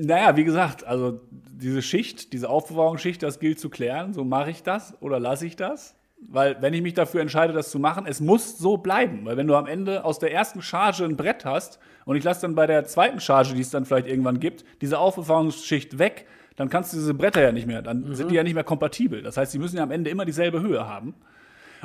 Naja, 0.00 0.36
wie 0.36 0.44
gesagt, 0.44 0.84
also 0.84 1.20
diese 1.30 1.82
Schicht, 1.82 2.32
diese 2.32 2.48
Aufbewahrungsschicht, 2.48 3.20
das 3.20 3.40
gilt 3.40 3.58
zu 3.58 3.68
klären. 3.68 4.14
So 4.14 4.22
mache 4.22 4.50
ich 4.50 4.62
das 4.62 4.94
oder 5.00 5.18
lasse 5.18 5.44
ich 5.44 5.56
das? 5.56 5.96
Weil, 6.20 6.60
wenn 6.60 6.74
ich 6.74 6.82
mich 6.82 6.94
dafür 6.94 7.20
entscheide, 7.20 7.52
das 7.52 7.70
zu 7.70 7.78
machen, 7.78 8.04
es 8.06 8.20
muss 8.20 8.58
so 8.58 8.76
bleiben. 8.76 9.24
Weil, 9.24 9.36
wenn 9.36 9.46
du 9.46 9.54
am 9.54 9.66
Ende 9.66 10.04
aus 10.04 10.18
der 10.18 10.32
ersten 10.32 10.62
Charge 10.62 11.04
ein 11.04 11.16
Brett 11.16 11.44
hast 11.44 11.78
und 12.04 12.16
ich 12.16 12.24
lasse 12.24 12.42
dann 12.42 12.54
bei 12.54 12.66
der 12.66 12.84
zweiten 12.84 13.20
Charge, 13.20 13.54
die 13.54 13.60
es 13.60 13.70
dann 13.70 13.84
vielleicht 13.84 14.08
irgendwann 14.08 14.40
gibt, 14.40 14.64
diese 14.80 14.98
Aufbewahrungsschicht 14.98 15.98
weg, 15.98 16.26
dann 16.56 16.68
kannst 16.68 16.92
du 16.92 16.96
diese 16.96 17.14
Bretter 17.14 17.40
ja 17.40 17.52
nicht 17.52 17.68
mehr, 17.68 17.82
dann 17.82 18.14
sind 18.16 18.32
die 18.32 18.34
ja 18.34 18.42
nicht 18.42 18.54
mehr 18.54 18.64
kompatibel. 18.64 19.22
Das 19.22 19.36
heißt, 19.36 19.54
die 19.54 19.60
müssen 19.60 19.76
ja 19.76 19.84
am 19.84 19.92
Ende 19.92 20.10
immer 20.10 20.24
dieselbe 20.24 20.60
Höhe 20.60 20.88
haben. 20.88 21.14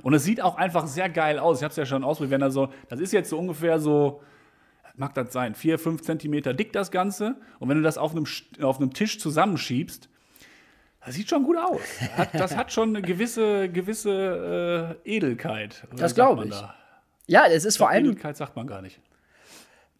Und 0.02 0.16
es 0.16 0.24
sieht 0.24 0.42
auch 0.42 0.56
einfach 0.56 0.88
sehr 0.88 1.10
geil 1.10 1.38
aus. 1.38 1.60
Ich 1.60 1.64
habe 1.64 1.70
es 1.72 1.78
ja 1.78 1.86
schon 1.86 2.04
ausprobiert, 2.04 2.32
wenn 2.32 2.42
da 2.42 2.50
so, 2.50 2.70
das 2.90 3.00
ist 3.00 3.14
jetzt 3.14 3.30
so 3.30 3.38
ungefähr 3.38 3.80
so, 3.80 4.22
mag 4.96 5.14
das 5.14 5.32
sein, 5.32 5.54
vier, 5.54 5.78
fünf 5.78 6.02
Zentimeter 6.02 6.56
dick 6.56 6.74
das 6.74 6.90
Ganze. 6.90 7.36
Und 7.60 7.70
wenn 7.70 7.78
du 7.78 7.84
das 7.84 8.00
auf 8.00 8.12
einem, 8.12 8.26
auf 8.62 8.80
einem 8.80 8.94
Tisch 8.94 9.20
zusammenschiebst, 9.20 10.10
das 11.06 11.16
sieht 11.16 11.30
schon 11.30 11.44
gut 11.44 11.58
aus. 11.58 11.82
Hat, 12.18 12.30
das 12.34 12.56
hat 12.56 12.72
schon 12.72 12.90
eine 12.90 13.02
gewisse, 13.02 13.70
gewisse 13.70 14.98
äh, 15.06 15.16
Edelkeit. 15.16 15.84
Das 15.92 16.12
sagt 16.12 16.16
glaub 16.16 16.38
man 16.38 16.48
ich. 16.48 16.54
da? 16.54 16.76
Ja, 17.28 17.46
es 17.48 17.66
ist 17.66 17.78
vor 17.78 17.90
allem 17.90 18.06
Edelkeit 18.06 18.38
sagt 18.38 18.56
man 18.56 18.68
gar 18.68 18.82
nicht. 18.82 19.00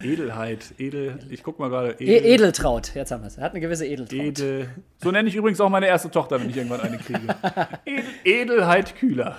Edelheit, 0.02 0.74
edel, 0.78 1.18
ich 1.30 1.42
guck 1.42 1.58
mal 1.58 1.70
gerade. 1.70 1.96
e 2.00 2.34
Edeltraut. 2.34 2.94
Jetzt 2.94 3.12
haben 3.12 3.22
wir 3.22 3.28
es. 3.28 3.38
Er 3.38 3.44
hat 3.44 3.52
eine 3.52 3.60
gewisse 3.60 3.86
Edeltraut. 3.86 4.18
Edel. 4.18 4.68
So 4.98 5.10
nenne 5.10 5.28
ich 5.28 5.36
übrigens 5.36 5.60
auch 5.60 5.68
meine 5.70 5.86
erste 5.86 6.10
Tochter, 6.10 6.40
wenn 6.40 6.50
ich 6.50 6.56
irgendwann 6.56 6.80
eine 6.80 6.98
kriege. 6.98 7.20
Edel, 7.84 8.04
Edelheit 8.24 8.96
Kühler. 8.96 9.36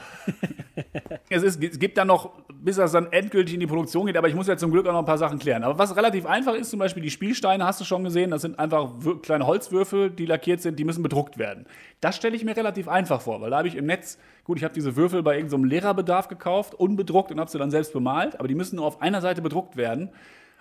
Es, 1.30 1.44
ist, 1.44 1.64
es 1.64 1.80
gibt 1.80 1.98
dann 1.98 2.08
noch, 2.08 2.32
bis 2.54 2.78
das 2.78 2.92
dann 2.92 3.12
endgültig 3.12 3.54
in 3.54 3.60
die 3.60 3.68
Produktion 3.68 4.06
geht, 4.06 4.18
aber 4.18 4.28
ich 4.28 4.36
muss 4.36 4.48
ja 4.48 4.58
zum 4.58 4.72
Glück 4.72 4.88
auch 4.88 4.94
noch 4.94 5.00
ein 5.00 5.06
paar 5.06 5.18
Sachen 5.18 5.40
klären. 5.40 5.64
Aber 5.64 5.78
was 5.78 5.96
relativ 5.96 6.26
einfach 6.26 6.54
ist, 6.54 6.70
zum 6.70 6.80
Beispiel 6.80 7.04
die 7.04 7.10
Spielsteine, 7.10 7.66
hast 7.66 7.80
du 7.80 7.86
schon 7.86 8.04
gesehen, 8.04 8.32
das 8.32 8.42
sind 8.42 8.60
einfach 8.60 8.92
kleine 9.22 9.48
Holzwürfel, 9.48 10.10
die 10.10 10.26
lackiert 10.26 10.62
sind, 10.62 10.80
die 10.80 10.84
müssen 10.84 11.04
bedruckt 11.04 11.38
werden. 11.38 11.66
Das 12.02 12.16
stelle 12.16 12.36
ich 12.36 12.44
mir 12.44 12.56
relativ 12.56 12.88
einfach 12.88 13.22
vor, 13.22 13.42
weil 13.42 13.50
da 13.50 13.58
habe 13.58 13.68
ich 13.68 13.76
im 13.76 13.86
Netz, 13.86 14.18
gut, 14.44 14.58
ich 14.58 14.64
habe 14.64 14.74
diese 14.74 14.96
Würfel 14.96 15.24
bei 15.24 15.36
irgendeinem 15.36 15.66
Lehrerbedarf 15.66 16.28
gekauft, 16.28 16.76
unbedruckt 16.76 17.32
und 17.32 17.40
habe 17.40 17.50
sie 17.50 17.58
dann 17.58 17.72
selbst 17.72 17.94
bemalt, 17.94 18.40
aber 18.40 18.48
die 18.48 18.56
müssen 18.56 18.78
nur 18.78 18.86
auf 18.86 19.02
einer 19.02 19.22
Seite 19.22 19.42
bedruckt 19.42 19.78
werden. 19.78 20.10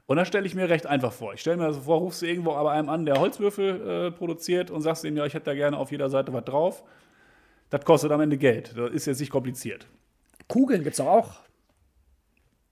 Und 0.06 0.18
das 0.18 0.28
stelle 0.28 0.46
ich 0.46 0.54
mir 0.54 0.68
recht 0.68 0.86
einfach 0.86 1.12
vor. 1.12 1.32
Ich 1.32 1.40
stelle 1.40 1.56
mir 1.56 1.66
das 1.66 1.78
vor, 1.78 1.98
rufst 1.98 2.20
du 2.20 2.26
irgendwo 2.26 2.52
bei 2.52 2.72
einem 2.72 2.90
an, 2.90 3.06
der 3.06 3.18
Holzwürfel 3.18 4.08
äh, 4.08 4.10
produziert 4.10 4.70
und 4.70 4.82
sagst 4.82 5.04
ihm, 5.04 5.16
ja, 5.16 5.24
ich 5.24 5.32
hätte 5.32 5.46
da 5.46 5.54
gerne 5.54 5.78
auf 5.78 5.90
jeder 5.90 6.10
Seite 6.10 6.32
was 6.32 6.44
drauf. 6.44 6.84
Das 7.70 7.84
kostet 7.84 8.12
am 8.12 8.20
Ende 8.20 8.36
Geld. 8.36 8.74
Das 8.76 8.90
ist 8.92 9.06
jetzt 9.06 9.20
nicht 9.20 9.30
kompliziert. 9.30 9.88
Kugeln 10.48 10.82
gibt's 10.82 10.98
doch 10.98 11.06
auch. 11.06 11.30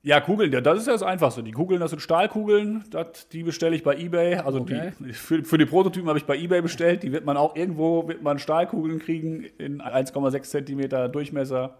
Ja, 0.04 0.20
Kugeln, 0.20 0.52
ja, 0.52 0.61
das 0.61 0.80
ist 0.80 0.87
ja 0.87 0.94
das 0.94 1.04
Einfachste. 1.04 1.44
Die 1.44 1.52
Kugeln, 1.52 1.80
das 1.80 1.90
sind 1.90 2.00
Stahlkugeln, 2.00 2.85
das, 2.90 3.28
die 3.28 3.44
bestelle 3.44 3.76
ich 3.76 3.85
bei 3.85 3.96
Ebay. 3.96 4.35
Also 4.35 4.61
Okay. 4.61 4.92
die, 4.98 5.12
für, 5.12 5.44
für 5.44 5.58
die 5.58 5.64
Prototypen 5.66 6.08
habe 6.08 6.18
ich 6.18 6.24
bei 6.24 6.37
Ebay 6.37 6.61
bestellt. 6.61 7.04
Die 7.04 7.12
wird 7.12 7.24
man 7.24 7.37
auch 7.37 7.54
irgendwo, 7.54 8.08
wird 8.08 8.20
man 8.20 8.40
Stahlkugeln 8.40 8.98
kriegen 8.98 9.44
in 9.58 9.80
1,6 9.80 10.42
Zentimeter 10.42 11.08
Durchmesser. 11.08 11.78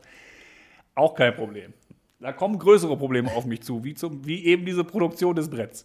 Auch 0.95 1.15
kein 1.15 1.35
Problem. 1.35 1.73
Da 2.21 2.33
kommen 2.33 2.61
größere 2.61 2.97
Probleme 2.97 3.33
auf 3.33 3.45
mich 3.45 3.63
zu, 3.63 3.83
wie, 3.83 3.95
zum, 3.95 4.25
wie 4.25 4.45
eben 4.45 4.65
diese 4.65 4.85
Produktion 4.85 5.35
des 5.35 5.51
Bretts. 5.51 5.85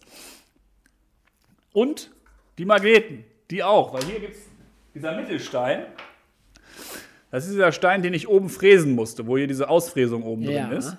Und 1.72 2.12
die 2.58 2.64
Magneten, 2.64 3.24
die 3.50 3.64
auch, 3.64 3.92
weil 3.92 4.04
hier 4.04 4.20
gibt 4.20 4.34
es 4.34 4.48
dieser 4.94 5.16
Mittelstein. 5.16 5.86
Das 7.30 7.44
ist 7.44 7.52
dieser 7.52 7.72
Stein, 7.72 8.02
den 8.02 8.14
ich 8.14 8.28
oben 8.28 8.48
fräsen 8.48 8.94
musste, 8.94 9.26
wo 9.26 9.36
hier 9.36 9.46
diese 9.46 9.68
Ausfräsung 9.68 10.22
oben 10.22 10.42
Ja. 10.42 10.66
drin 10.66 10.78
ist. 10.78 10.96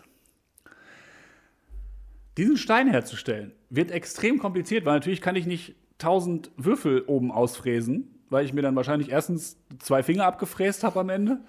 Diesen 2.38 2.58
Stein 2.58 2.88
herzustellen 2.90 3.52
wird 3.70 3.92
extrem 3.92 4.40
kompliziert, 4.40 4.86
weil 4.86 4.94
natürlich 4.94 5.22
kann 5.22 5.36
ich 5.36 5.46
nicht 5.46 5.76
1000 5.98 6.52
Würfel 6.56 7.04
oben 7.08 7.32
ausfräsen, 7.32 8.16
weil 8.30 8.46
ich 8.46 8.54
mir 8.54 8.62
dann 8.62 8.76
wahrscheinlich 8.76 9.10
erstens 9.10 9.58
zwei 9.80 10.04
Finger 10.04 10.26
abgefräst 10.26 10.84
habe 10.84 11.00
am 11.02 11.10
Ende 11.10 11.40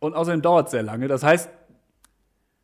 und 0.00 0.14
außerdem 0.14 0.42
dauert 0.42 0.66
es 0.66 0.72
sehr 0.72 0.82
lange. 0.82 1.08
Das 1.08 1.22
heißt, 1.22 1.50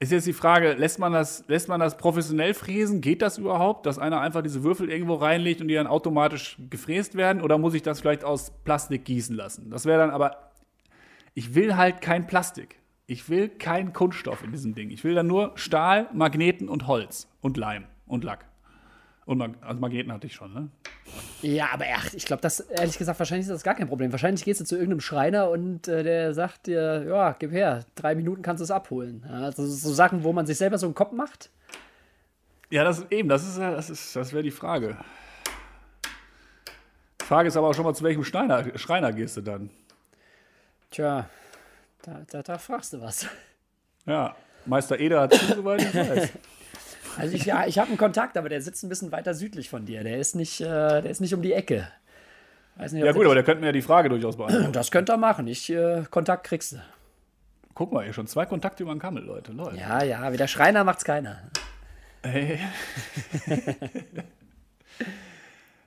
Ist 0.00 0.10
jetzt 0.10 0.26
die 0.26 0.32
Frage, 0.32 0.72
lässt 0.72 0.98
man, 0.98 1.12
das, 1.12 1.44
lässt 1.46 1.68
man 1.68 1.78
das 1.78 1.96
professionell 1.96 2.54
fräsen? 2.54 3.00
Geht 3.00 3.22
das 3.22 3.38
überhaupt, 3.38 3.86
dass 3.86 4.00
einer 4.00 4.20
einfach 4.20 4.42
diese 4.42 4.64
Würfel 4.64 4.90
irgendwo 4.90 5.14
reinlegt 5.14 5.60
und 5.60 5.68
die 5.68 5.74
dann 5.74 5.86
automatisch 5.86 6.58
gefräst 6.70 7.14
werden? 7.14 7.40
Oder 7.40 7.56
muss 7.56 7.72
ich 7.72 7.82
das 7.82 8.00
vielleicht 8.00 8.24
aus 8.24 8.50
Plastik 8.64 9.04
gießen 9.04 9.36
lassen? 9.36 9.70
Das 9.70 9.86
wäre 9.86 10.00
dann 10.00 10.10
aber, 10.10 10.50
ich 11.34 11.54
will 11.54 11.76
halt 11.76 12.00
kein 12.00 12.26
Plastik. 12.26 12.78
Ich 13.06 13.28
will 13.28 13.48
keinen 13.48 13.92
Kunststoff 13.92 14.42
in 14.42 14.52
diesem 14.52 14.74
Ding. 14.74 14.90
Ich 14.90 15.04
will 15.04 15.14
dann 15.14 15.26
nur 15.26 15.52
Stahl, 15.56 16.08
Magneten 16.12 16.68
und 16.68 16.86
Holz 16.86 17.28
und 17.40 17.56
Leim 17.56 17.84
und 18.06 18.24
Lack. 18.24 18.46
Und 19.24 19.38
Mag 19.38 19.52
also 19.60 19.80
Magneten 19.80 20.12
hatte 20.12 20.26
ich 20.26 20.34
schon, 20.34 20.52
ne? 20.52 20.68
Ja, 21.42 21.68
aber 21.72 21.84
ach, 21.94 22.12
ich 22.12 22.24
glaube, 22.24 22.42
das, 22.42 22.60
ehrlich 22.60 22.98
gesagt, 22.98 23.18
wahrscheinlich 23.18 23.46
ist 23.46 23.52
das 23.52 23.62
gar 23.62 23.74
kein 23.74 23.86
Problem. 23.86 24.10
Wahrscheinlich 24.10 24.44
gehst 24.44 24.60
du 24.60 24.64
zu 24.64 24.74
irgendeinem 24.74 25.00
Schreiner 25.00 25.48
und 25.48 25.86
äh, 25.86 26.02
der 26.02 26.34
sagt 26.34 26.66
dir, 26.66 27.04
ja, 27.06 27.36
gib 27.38 27.52
her, 27.52 27.84
drei 27.94 28.16
Minuten 28.16 28.42
kannst 28.42 28.60
du 28.60 28.64
es 28.64 28.70
abholen. 28.70 29.24
Ja, 29.28 29.42
also 29.42 29.64
so 29.64 29.92
Sachen, 29.92 30.24
wo 30.24 30.32
man 30.32 30.46
sich 30.46 30.58
selber 30.58 30.76
so 30.76 30.86
einen 30.86 30.94
Kopf 30.94 31.12
macht. 31.12 31.50
Ja, 32.70 32.82
das 32.82 33.06
eben, 33.10 33.28
das 33.28 33.46
ist, 33.46 33.58
das 33.58 33.90
ist, 33.90 34.16
das 34.16 34.32
wäre 34.32 34.42
die 34.42 34.50
Frage. 34.50 34.96
Die 37.20 37.24
Frage 37.24 37.48
ist 37.48 37.56
aber 37.56 37.68
auch 37.68 37.74
schon 37.74 37.84
mal, 37.84 37.94
zu 37.94 38.02
welchem 38.02 38.24
Schreiner, 38.24 38.76
Schreiner 38.76 39.12
gehst 39.12 39.36
du 39.36 39.42
dann? 39.42 39.70
Tja, 40.92 41.28
da, 42.02 42.20
da, 42.30 42.42
da 42.42 42.58
fragst 42.58 42.92
du 42.92 43.00
was. 43.00 43.26
Ja, 44.06 44.36
Meister 44.66 45.00
Eder 45.00 45.22
hat 45.22 45.34
zu, 45.34 45.46
soweit 45.54 45.82
ich 45.82 45.94
weiß. 45.94 46.28
Also 47.18 47.36
ich, 47.36 47.44
ja, 47.44 47.66
ich 47.66 47.78
habe 47.78 47.88
einen 47.88 47.98
Kontakt, 47.98 48.38
aber 48.38 48.48
der 48.48 48.62
sitzt 48.62 48.82
ein 48.82 48.88
bisschen 48.88 49.12
weiter 49.12 49.34
südlich 49.34 49.68
von 49.68 49.84
dir. 49.84 50.02
Der 50.02 50.16
ist 50.16 50.34
nicht, 50.34 50.62
äh, 50.62 50.64
der 51.02 51.10
ist 51.10 51.20
nicht 51.20 51.34
um 51.34 51.42
die 51.42 51.52
Ecke. 51.52 51.86
Nicht, 52.78 52.94
Ja 52.94 53.12
gut, 53.12 53.26
aber 53.26 53.34
der 53.34 53.44
könnte 53.44 53.60
mir 53.60 53.66
ja 53.66 53.72
die 53.72 53.82
Frage 53.82 54.08
durchaus 54.08 54.38
beantworten. 54.38 54.72
das 54.72 54.90
könnte 54.90 55.12
er 55.12 55.18
machen. 55.18 55.46
Ich, 55.46 55.68
äh, 55.68 56.04
Kontakt 56.10 56.44
kriegst 56.44 56.72
du. 56.72 56.76
Guck 57.74 57.92
mal, 57.92 58.06
ihr 58.06 58.14
schon 58.14 58.26
zwei 58.26 58.46
Kontakte 58.46 58.82
über 58.82 58.94
den 58.94 58.98
Kammel, 58.98 59.24
Leute. 59.24 59.52
Leute. 59.52 59.76
Ja, 59.76 60.02
ja, 60.02 60.32
wie 60.32 60.38
der 60.38 60.46
Schreiner 60.46 60.84
macht's 60.84 61.04
keiner. 61.04 61.42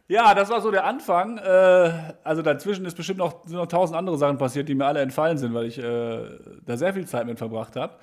Ja, 0.07 0.35
das 0.35 0.49
war 0.49 0.61
so 0.61 0.69
der 0.69 0.85
Anfang. 0.85 1.37
Äh, 1.37 1.91
also 2.23 2.41
dazwischen 2.41 2.85
ist 2.85 2.95
bestimmt 2.95 3.17
noch, 3.17 3.45
sind 3.45 3.57
noch 3.57 3.67
tausend 3.67 3.97
andere 3.97 4.17
Sachen 4.17 4.37
passiert, 4.37 4.69
die 4.69 4.75
mir 4.75 4.85
alle 4.85 5.01
entfallen 5.01 5.37
sind, 5.37 5.53
weil 5.53 5.65
ich 5.65 5.79
äh, 5.79 6.29
da 6.65 6.77
sehr 6.77 6.93
viel 6.93 7.07
Zeit 7.07 7.25
mit 7.25 7.39
verbracht 7.39 7.75
habe. 7.75 7.95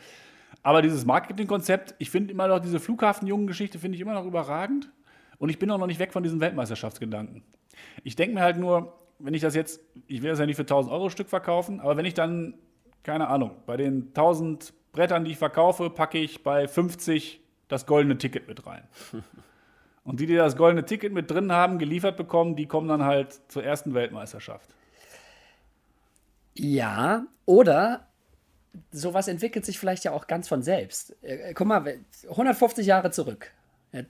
Aber 0.64 0.82
dieses 0.82 1.04
Marketingkonzept, 1.04 1.94
ich 1.98 2.10
finde 2.10 2.32
immer 2.32 2.48
noch 2.48 2.60
diese 2.60 2.80
Flughafenjungen-Geschichte, 2.80 3.78
finde 3.78 3.96
ich 3.96 4.00
immer 4.00 4.14
noch 4.14 4.24
überragend. 4.24 4.90
Und 5.38 5.48
ich 5.48 5.58
bin 5.58 5.70
auch 5.70 5.78
noch 5.78 5.86
nicht 5.86 5.98
weg 5.98 6.12
von 6.12 6.22
diesen 6.22 6.40
Weltmeisterschaftsgedanken. 6.40 7.42
Ich 8.04 8.16
denke 8.16 8.34
mir 8.34 8.42
halt 8.42 8.58
nur, 8.58 8.98
wenn 9.18 9.34
ich 9.34 9.40
das 9.42 9.54
jetzt, 9.54 9.80
ich 10.06 10.22
will 10.22 10.30
das 10.30 10.38
ja 10.38 10.46
nicht 10.46 10.56
für 10.56 10.62
1000 10.62 10.92
Euro 10.92 11.08
Stück 11.08 11.28
verkaufen, 11.28 11.80
aber 11.80 11.96
wenn 11.96 12.04
ich 12.04 12.14
dann, 12.14 12.54
keine 13.02 13.28
Ahnung, 13.28 13.52
bei 13.66 13.76
den 13.76 14.08
1000 14.08 14.72
Brettern, 14.92 15.24
die 15.24 15.32
ich 15.32 15.38
verkaufe, 15.38 15.90
packe 15.90 16.18
ich 16.18 16.42
bei 16.42 16.68
50 16.68 17.40
das 17.68 17.86
goldene 17.86 18.18
Ticket 18.18 18.46
mit 18.46 18.66
rein. 18.66 18.82
Und 20.04 20.18
die, 20.20 20.26
die 20.26 20.34
das 20.34 20.56
goldene 20.56 20.84
Ticket 20.84 21.12
mit 21.12 21.30
drin 21.30 21.52
haben, 21.52 21.78
geliefert 21.78 22.16
bekommen, 22.16 22.56
die 22.56 22.66
kommen 22.66 22.88
dann 22.88 23.04
halt 23.04 23.40
zur 23.48 23.62
ersten 23.64 23.94
Weltmeisterschaft. 23.94 24.68
Ja, 26.54 27.26
oder 27.46 28.08
sowas 28.90 29.28
entwickelt 29.28 29.64
sich 29.64 29.78
vielleicht 29.78 30.04
ja 30.04 30.12
auch 30.12 30.26
ganz 30.26 30.48
von 30.48 30.62
selbst. 30.62 31.16
Äh, 31.22 31.54
guck 31.54 31.66
mal, 31.66 31.98
150 32.28 32.86
Jahre 32.86 33.10
zurück. 33.10 33.52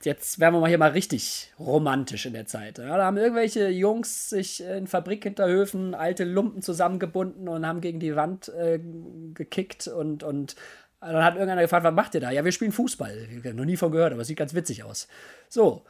Jetzt- 0.05 0.39
wären 0.39 0.55
wir 0.55 0.61
mal 0.61 0.69
hier 0.69 0.79
mal 0.79 0.93
richtig 0.93 1.53
romantisch 1.59 2.27
in 2.27 2.35
der 2.35 2.47
Zeit. 2.47 2.79
Ja, 2.79 2.97
da 2.97 3.05
haben 3.05 3.17
irgendwelche 3.17 3.69
Jungs 3.69 4.31
sich 4.31 4.63
in 4.63 4.87
Fabrikhinterhöfen 4.87 5.95
alte 5.97 6.23
Lumpen 6.25 6.63
zusammengebunden 6.63 7.49
und 7.49 7.67
haben 7.67 7.81
gegen 7.81 7.99
die 7.99 8.15
Wand 8.15 8.49
äh, 8.51 8.79
gekickt 9.35 9.89
und, 9.89 10.23
und 10.23 10.55
dann 11.11 11.25
hat 11.25 11.35
irgendeiner 11.35 11.63
gefragt, 11.63 11.85
was 11.85 11.95
macht 11.95 12.15
ihr 12.15 12.21
da? 12.21 12.31
Ja, 12.31 12.45
wir 12.45 12.53
spielen 12.53 12.73
Fußball. 12.73 13.27
Ich 13.31 13.55
noch 13.55 13.65
nie 13.65 13.77
von 13.77 13.91
gehört, 13.91 14.13
aber 14.13 14.23
es 14.23 14.29
sieht 14.29 14.39
ganz 14.39 14.55
witzig 14.55 14.85
aus. 14.85 15.09
So. 15.49 15.83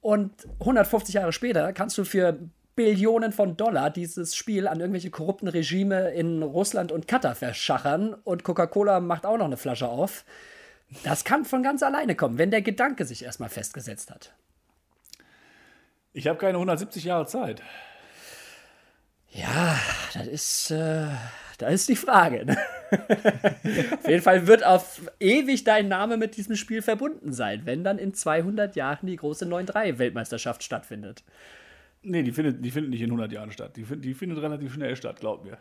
Und 0.00 0.32
150 0.60 1.14
Jahre 1.14 1.32
später 1.32 1.72
kannst 1.72 1.96
du 1.98 2.04
für 2.04 2.38
Billionen 2.76 3.32
von 3.32 3.56
Dollar 3.56 3.90
dieses 3.90 4.34
Spiel 4.34 4.66
an 4.66 4.80
irgendwelche 4.80 5.10
korrupten 5.10 5.48
Regime 5.48 6.10
in 6.10 6.42
Russland 6.42 6.92
und 6.92 7.06
Katar 7.06 7.34
verschachern 7.34 8.14
und 8.24 8.42
Coca-Cola 8.42 9.00
macht 9.00 9.26
auch 9.26 9.38
noch 9.38 9.44
eine 9.44 9.56
Flasche 9.56 9.88
auf. 9.88 10.24
Das 11.02 11.24
kann 11.24 11.44
von 11.44 11.62
ganz 11.62 11.82
alleine 11.82 12.14
kommen, 12.14 12.38
wenn 12.38 12.50
der 12.50 12.62
Gedanke 12.62 13.04
sich 13.04 13.24
erstmal 13.24 13.48
festgesetzt 13.48 14.10
hat. 14.10 14.34
Ich 16.12 16.26
habe 16.26 16.38
keine 16.38 16.54
170 16.54 17.04
Jahre 17.04 17.26
Zeit. 17.26 17.62
Ja, 19.30 19.78
das 20.14 20.26
ist, 20.26 20.70
äh, 20.70 21.08
das 21.58 21.74
ist 21.74 21.88
die 21.88 21.96
Frage. 21.96 22.44
Ne? 22.44 22.56
auf 23.92 24.08
jeden 24.08 24.22
Fall 24.22 24.46
wird 24.46 24.64
auf 24.64 25.02
ewig 25.20 25.64
dein 25.64 25.88
Name 25.88 26.16
mit 26.16 26.36
diesem 26.36 26.56
Spiel 26.56 26.82
verbunden 26.82 27.32
sein, 27.32 27.62
wenn 27.64 27.84
dann 27.84 27.98
in 27.98 28.14
200 28.14 28.76
Jahren 28.76 29.06
die 29.06 29.16
große 29.16 29.46
9-3-Weltmeisterschaft 29.46 30.62
stattfindet. 30.62 31.24
Nee, 32.06 32.22
die 32.22 32.32
findet, 32.32 32.62
die 32.62 32.70
findet 32.70 32.90
nicht 32.90 33.00
in 33.00 33.08
100 33.08 33.32
Jahren 33.32 33.50
statt. 33.50 33.76
Die, 33.76 33.84
find, 33.84 34.04
die 34.04 34.12
findet 34.12 34.38
relativ 34.42 34.74
schnell 34.74 34.94
statt, 34.94 35.20
glaub 35.20 35.42
mir. 35.42 35.56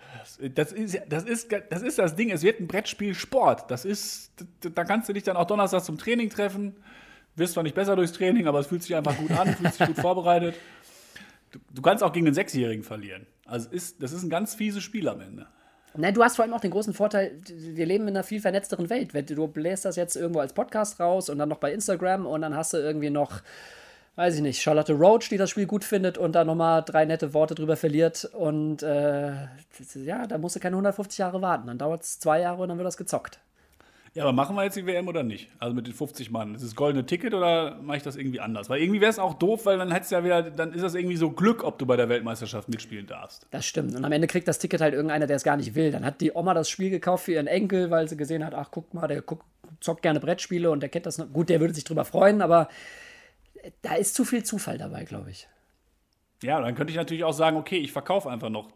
Das 0.55 0.73
ist, 0.73 1.01
das, 1.07 1.23
ist, 1.23 1.49
das 1.69 1.81
ist 1.81 1.97
das 1.97 2.15
Ding. 2.15 2.31
Es 2.31 2.43
wird 2.43 2.59
ein 2.59 2.67
Brettspiel 2.67 3.15
Sport. 3.15 3.71
Das 3.71 3.85
ist, 3.85 4.33
da 4.59 4.83
kannst 4.83 5.07
du 5.07 5.13
dich 5.13 5.23
dann 5.23 5.37
auch 5.37 5.47
Donnerstag 5.47 5.85
zum 5.85 5.97
Training 5.97 6.29
treffen. 6.29 6.75
Wirst 7.35 7.53
zwar 7.53 7.63
nicht 7.63 7.75
besser 7.75 7.95
durchs 7.95 8.11
Training, 8.11 8.45
aber 8.47 8.59
es 8.59 8.67
fühlt 8.67 8.83
sich 8.83 8.93
einfach 8.93 9.17
gut 9.17 9.31
an, 9.31 9.47
fühlt 9.55 9.73
sich 9.73 9.87
gut 9.87 9.97
vorbereitet. 9.97 10.55
Du, 11.51 11.59
du 11.73 11.81
kannst 11.81 12.03
auch 12.03 12.11
gegen 12.11 12.27
einen 12.27 12.35
Sechsjährigen 12.35 12.83
verlieren. 12.83 13.25
Also 13.45 13.69
ist, 13.69 14.03
das 14.03 14.11
ist 14.11 14.23
ein 14.23 14.29
ganz 14.29 14.53
fieses 14.53 14.83
Spiel 14.83 15.07
am 15.07 15.21
Ende. 15.21 15.47
Na, 15.95 16.11
du 16.11 16.23
hast 16.23 16.37
vor 16.37 16.43
allem 16.43 16.53
auch 16.53 16.61
den 16.61 16.71
großen 16.71 16.93
Vorteil, 16.93 17.39
wir 17.47 17.85
leben 17.85 18.07
in 18.07 18.15
einer 18.15 18.23
viel 18.23 18.41
vernetzteren 18.41 18.89
Welt. 18.89 19.11
Du 19.29 19.47
bläst 19.47 19.85
das 19.85 19.95
jetzt 19.95 20.15
irgendwo 20.15 20.39
als 20.39 20.53
Podcast 20.53 20.99
raus 20.99 21.29
und 21.29 21.37
dann 21.37 21.49
noch 21.49 21.59
bei 21.59 21.71
Instagram 21.71 22.25
und 22.25 22.41
dann 22.41 22.55
hast 22.55 22.73
du 22.73 22.77
irgendwie 22.77 23.11
noch, 23.11 23.41
weiß 24.15 24.35
ich 24.35 24.41
nicht, 24.41 24.61
Charlotte 24.61 24.93
Roach, 24.93 25.29
die 25.29 25.37
das 25.37 25.51
Spiel 25.51 25.67
gut 25.67 25.83
findet 25.83 26.17
und 26.17 26.33
da 26.33 26.45
nochmal 26.45 26.83
drei 26.83 27.05
nette 27.05 27.35
Worte 27.35 27.53
drüber 27.53 27.77
verliert. 27.77 28.25
Und 28.33 28.81
äh, 28.81 29.33
ja, 30.03 30.25
da 30.25 30.39
musst 30.39 30.55
du 30.55 30.59
keine 30.59 30.75
150 30.75 31.19
Jahre 31.19 31.41
warten. 31.43 31.67
Dann 31.67 31.77
dauert 31.77 32.01
es 32.01 32.19
zwei 32.19 32.41
Jahre 32.41 32.63
und 32.63 32.69
dann 32.69 32.77
wird 32.79 32.87
das 32.87 32.97
gezockt. 32.97 33.39
Ja, 34.15 34.23
aber 34.23 34.31
machen 34.31 34.55
wir 34.55 34.63
jetzt 34.63 34.77
die 34.77 34.85
WM 34.85 35.07
oder 35.07 35.23
nicht? 35.23 35.49
Also 35.57 35.73
mit 35.73 35.87
den 35.87 35.93
50 35.93 36.29
Mann. 36.29 36.53
Ist 36.53 36.63
das 36.63 36.75
goldene 36.75 37.03
Ticket 37.03 37.33
oder 37.33 37.79
mache 37.81 37.97
ich 37.97 38.03
das 38.03 38.15
irgendwie 38.15 38.39
anders? 38.39 38.69
Weil 38.69 38.79
irgendwie 38.79 39.01
wäre 39.01 39.09
es 39.09 39.17
auch 39.17 39.33
doof, 39.33 39.65
weil 39.65 39.79
dann 39.79 39.91
hättest 39.91 40.11
ja 40.11 40.23
wieder, 40.23 40.43
dann 40.43 40.71
ist 40.71 40.83
das 40.83 40.93
irgendwie 40.93 41.15
so 41.15 41.31
Glück, 41.31 41.63
ob 41.63 41.79
du 41.79 41.87
bei 41.87 41.97
der 41.97 42.09
Weltmeisterschaft 42.09 42.69
mitspielen 42.69 43.07
darfst. 43.07 43.47
Das 43.49 43.65
stimmt. 43.65 43.95
Und 43.95 44.05
am 44.05 44.11
Ende 44.11 44.27
kriegt 44.27 44.47
das 44.47 44.59
Ticket 44.59 44.81
halt 44.81 44.93
irgendeiner, 44.93 45.25
der 45.25 45.37
es 45.37 45.43
gar 45.43 45.57
nicht 45.57 45.73
will. 45.73 45.91
Dann 45.91 46.05
hat 46.05 46.21
die 46.21 46.31
Oma 46.31 46.53
das 46.53 46.69
Spiel 46.69 46.91
gekauft 46.91 47.25
für 47.25 47.33
ihren 47.33 47.47
Enkel, 47.47 47.89
weil 47.89 48.07
sie 48.07 48.15
gesehen 48.15 48.45
hat, 48.45 48.53
ach 48.53 48.69
guck 48.69 48.93
mal, 48.93 49.07
der 49.07 49.23
guck, 49.23 49.43
zockt 49.79 50.03
gerne 50.03 50.19
Brettspiele 50.19 50.69
und 50.69 50.81
der 50.81 50.89
kennt 50.89 51.07
das 51.07 51.17
noch. 51.17 51.33
Gut, 51.33 51.49
der 51.49 51.59
würde 51.59 51.73
sich 51.73 51.83
drüber 51.83 52.05
freuen, 52.05 52.43
aber 52.43 52.69
da 53.81 53.95
ist 53.95 54.13
zu 54.13 54.25
viel 54.25 54.43
Zufall 54.43 54.77
dabei, 54.77 55.05
glaube 55.05 55.31
ich. 55.31 55.47
Ja, 56.43 56.61
dann 56.61 56.75
könnte 56.75 56.91
ich 56.91 56.97
natürlich 56.97 57.23
auch 57.23 57.33
sagen, 57.33 57.57
okay, 57.57 57.77
ich 57.77 57.91
verkaufe 57.91 58.29
einfach 58.29 58.49
noch 58.49 58.69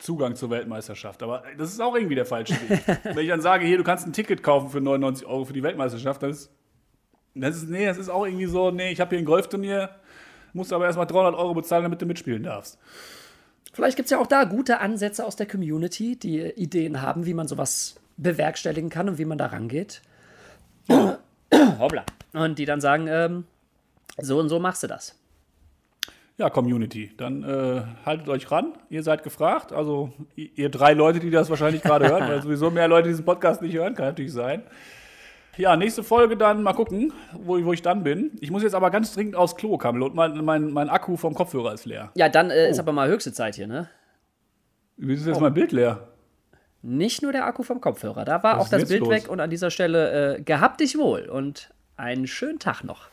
Zugang 0.00 0.34
zur 0.34 0.50
Weltmeisterschaft. 0.50 1.22
Aber 1.22 1.42
das 1.56 1.70
ist 1.70 1.80
auch 1.80 1.94
irgendwie 1.94 2.14
der 2.14 2.26
falsche 2.26 2.54
Weg. 2.68 2.82
Wenn 3.04 3.18
ich 3.18 3.28
dann 3.28 3.40
sage, 3.40 3.66
hier, 3.66 3.78
du 3.78 3.84
kannst 3.84 4.06
ein 4.06 4.12
Ticket 4.12 4.42
kaufen 4.42 4.70
für 4.70 4.80
99 4.80 5.26
Euro 5.26 5.44
für 5.44 5.52
die 5.52 5.62
Weltmeisterschaft, 5.62 6.22
das 6.22 6.38
ist, 6.38 6.50
das 7.34 7.56
ist 7.56 7.68
nee, 7.68 7.86
das 7.86 7.98
ist 7.98 8.08
auch 8.08 8.26
irgendwie 8.26 8.46
so, 8.46 8.70
nee, 8.70 8.90
ich 8.90 9.00
habe 9.00 9.10
hier 9.10 9.18
ein 9.18 9.24
Golfturnier, 9.24 9.90
musst 10.52 10.72
aber 10.72 10.86
erstmal 10.86 11.06
300 11.06 11.34
Euro 11.34 11.54
bezahlen, 11.54 11.84
damit 11.84 12.02
du 12.02 12.06
mitspielen 12.06 12.42
darfst. 12.42 12.78
Vielleicht 13.72 13.96
gibt 13.96 14.06
es 14.06 14.10
ja 14.10 14.18
auch 14.18 14.26
da 14.26 14.44
gute 14.44 14.80
Ansätze 14.80 15.24
aus 15.24 15.36
der 15.36 15.46
Community, 15.46 16.16
die 16.16 16.40
Ideen 16.40 17.02
haben, 17.02 17.26
wie 17.26 17.34
man 17.34 17.46
sowas 17.46 17.96
bewerkstelligen 18.16 18.90
kann 18.90 19.08
und 19.08 19.18
wie 19.18 19.24
man 19.24 19.38
da 19.38 19.46
rangeht. 19.46 20.02
Hoppla. 21.78 22.04
Und 22.32 22.58
die 22.58 22.64
dann 22.64 22.80
sagen, 22.80 23.06
ähm, 23.08 23.44
so 24.18 24.38
und 24.38 24.48
so 24.48 24.58
machst 24.58 24.82
du 24.82 24.86
das. 24.86 25.19
Ja, 26.40 26.48
Community, 26.48 27.12
dann 27.18 27.42
äh, 27.44 27.82
haltet 28.06 28.26
euch 28.30 28.50
ran. 28.50 28.72
Ihr 28.88 29.02
seid 29.02 29.22
gefragt. 29.22 29.74
Also 29.74 30.10
ihr 30.36 30.70
drei 30.70 30.94
Leute, 30.94 31.20
die 31.20 31.28
das 31.30 31.50
wahrscheinlich 31.50 31.82
gerade 31.82 32.08
hören, 32.08 32.26
weil 32.30 32.40
sowieso 32.42 32.70
mehr 32.70 32.88
Leute 32.88 33.08
diesen 33.10 33.26
Podcast 33.26 33.60
nicht 33.60 33.74
hören, 33.76 33.94
kann 33.94 34.06
natürlich 34.06 34.32
sein. 34.32 34.62
Ja, 35.58 35.76
nächste 35.76 36.02
Folge 36.02 36.38
dann 36.38 36.62
mal 36.62 36.72
gucken, 36.72 37.12
wo, 37.34 37.58
ich- 37.58 37.64
wo 37.66 37.74
ich 37.74 37.82
dann 37.82 38.02
bin. 38.04 38.30
Ich 38.40 38.50
muss 38.50 38.62
jetzt 38.62 38.74
aber 38.74 38.90
ganz 38.90 39.12
dringend 39.12 39.36
aufs 39.36 39.54
Klo, 39.54 39.76
Kamel, 39.76 40.00
und 40.02 40.14
mein, 40.14 40.42
mein, 40.42 40.72
mein 40.72 40.88
Akku 40.88 41.18
vom 41.18 41.34
Kopfhörer 41.34 41.74
ist 41.74 41.84
leer. 41.84 42.10
Ja, 42.14 42.30
dann 42.30 42.50
äh, 42.50 42.70
ist 42.70 42.78
aber 42.78 42.92
mal 42.92 43.10
höchste 43.10 43.34
Zeit 43.34 43.56
hier, 43.56 43.66
ne? 43.66 43.90
Wie 44.96 45.12
ist 45.12 45.26
jetzt 45.26 45.42
mein 45.42 45.52
Bild 45.52 45.72
leer? 45.72 46.08
Nicht 46.80 47.20
nur 47.22 47.32
der 47.32 47.44
Akku 47.44 47.62
vom 47.64 47.82
Kopfhörer. 47.82 48.24
Da 48.24 48.42
war 48.42 48.56
Was 48.58 48.64
auch 48.66 48.70
das 48.70 48.88
Bild 48.88 49.00
los? 49.00 49.10
weg 49.10 49.28
und 49.28 49.40
an 49.40 49.50
dieser 49.50 49.70
Stelle 49.70 50.36
äh, 50.38 50.40
gehabt 50.42 50.80
dich 50.80 50.96
wohl 50.96 51.28
und 51.28 51.68
einen 51.98 52.26
schönen 52.26 52.58
Tag 52.58 52.82
noch. 52.82 53.08